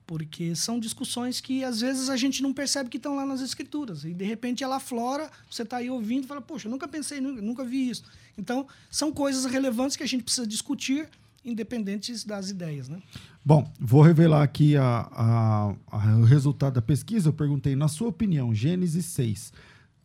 [0.05, 4.05] porque são discussões que às vezes a gente não percebe que estão lá nas escrituras
[4.05, 7.19] e de repente ela aflora, você está aí ouvindo e fala, poxa, eu nunca pensei,
[7.19, 8.03] nunca, nunca vi isso.
[8.37, 11.09] Então são coisas relevantes que a gente precisa discutir,
[11.43, 13.01] independentes das ideias, né?
[13.45, 17.29] Bom, vou revelar aqui a- a- a- o resultado da pesquisa.
[17.29, 19.53] Eu perguntei, na sua opinião, Gênesis 6,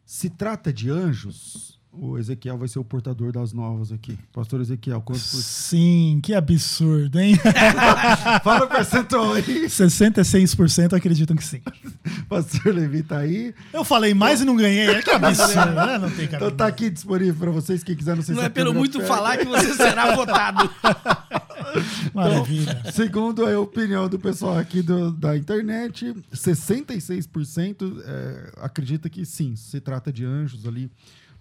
[0.05, 1.80] se trata de anjos?
[1.95, 4.18] O Ezequiel vai ser o portador das novas aqui.
[4.32, 5.43] Pastor Ezequiel, quanto por...
[5.43, 7.34] Sim, que absurdo, hein?
[8.43, 9.66] Fala o percentual aí.
[9.66, 11.61] 66% acreditam que sim.
[12.30, 13.55] Pastor Levi tá aí.
[13.74, 14.88] Eu falei mais e não ganhei.
[14.88, 15.99] É que absurdo, né?
[15.99, 16.47] Não tem cara.
[16.47, 18.16] Então tá aqui disponível para vocês, quem quiser.
[18.16, 20.70] Não sei Não se é pelo muito falar que você será votado.
[22.14, 22.78] Maravilha.
[22.80, 29.55] Então, segundo a opinião do pessoal aqui do, da internet, 66% é, acredita que sim,
[29.57, 30.90] se trata de anjos ali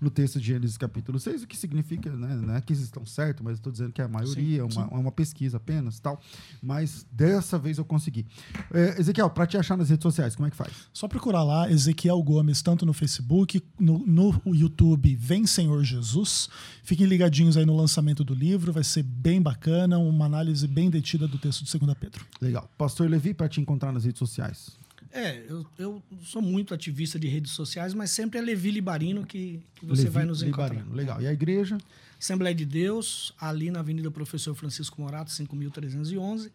[0.02, 3.06] no texto de Gênesis capítulo 6, o que significa, né, não é que eles estão
[3.06, 6.20] certos, mas estou dizendo que é a maioria, sim, é uma, uma, pesquisa apenas tal.
[6.62, 8.26] Mas dessa vez eu consegui.
[8.74, 10.72] É, Ezequiel, para te achar nas redes sociais, como é que faz?
[10.91, 16.49] Só procurar lá, Ezequiel Gomes, tanto no Facebook, no, no YouTube, Vem Senhor Jesus.
[16.84, 21.28] Fiquem ligadinhos aí no lançamento do livro, vai ser bem bacana, uma análise bem detida
[21.28, 22.26] do texto de 2 Pedro.
[22.41, 22.68] Legal.
[22.76, 24.81] Pastor Levi, para te encontrar nas redes sociais.
[25.14, 29.62] É, eu, eu sou muito ativista de redes sociais, mas sempre é Levi Libarino que,
[29.76, 30.70] que você Levi vai nos encontrar.
[30.70, 31.22] Libarino, legal.
[31.22, 31.78] E a igreja?
[32.20, 36.51] Assembleia de Deus, ali na Avenida Professor Francisco Morato, 5.311.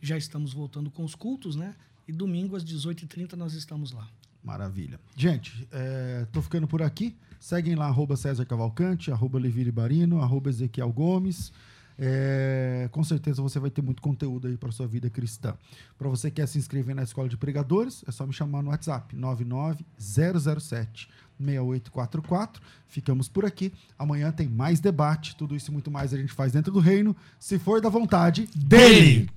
[0.00, 1.74] Já estamos voltando com os cultos, né?
[2.08, 4.08] E domingo às 18h30 nós estamos lá.
[4.42, 4.98] Maravilha.
[5.16, 7.14] Gente, é, tô ficando por aqui.
[7.38, 11.52] Seguem lá, arroba César Cavalcante, arroba Levi Libarino, arroba Ezequiel Gomes.
[12.02, 15.54] É, com certeza você vai ter muito conteúdo aí para sua vida cristã.
[15.98, 18.70] Para você que quer se inscrever na Escola de Pregadores, é só me chamar no
[18.70, 22.62] WhatsApp 99007 6844.
[22.86, 23.72] Ficamos por aqui.
[23.98, 25.36] Amanhã tem mais debate.
[25.36, 28.48] Tudo isso e muito mais a gente faz dentro do reino, se for da vontade
[28.56, 29.28] dele.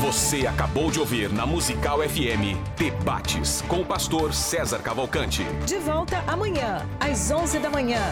[0.00, 5.44] Você acabou de ouvir na Musical FM Debates com o pastor César Cavalcante.
[5.66, 8.02] De volta amanhã, às 11 da manhã.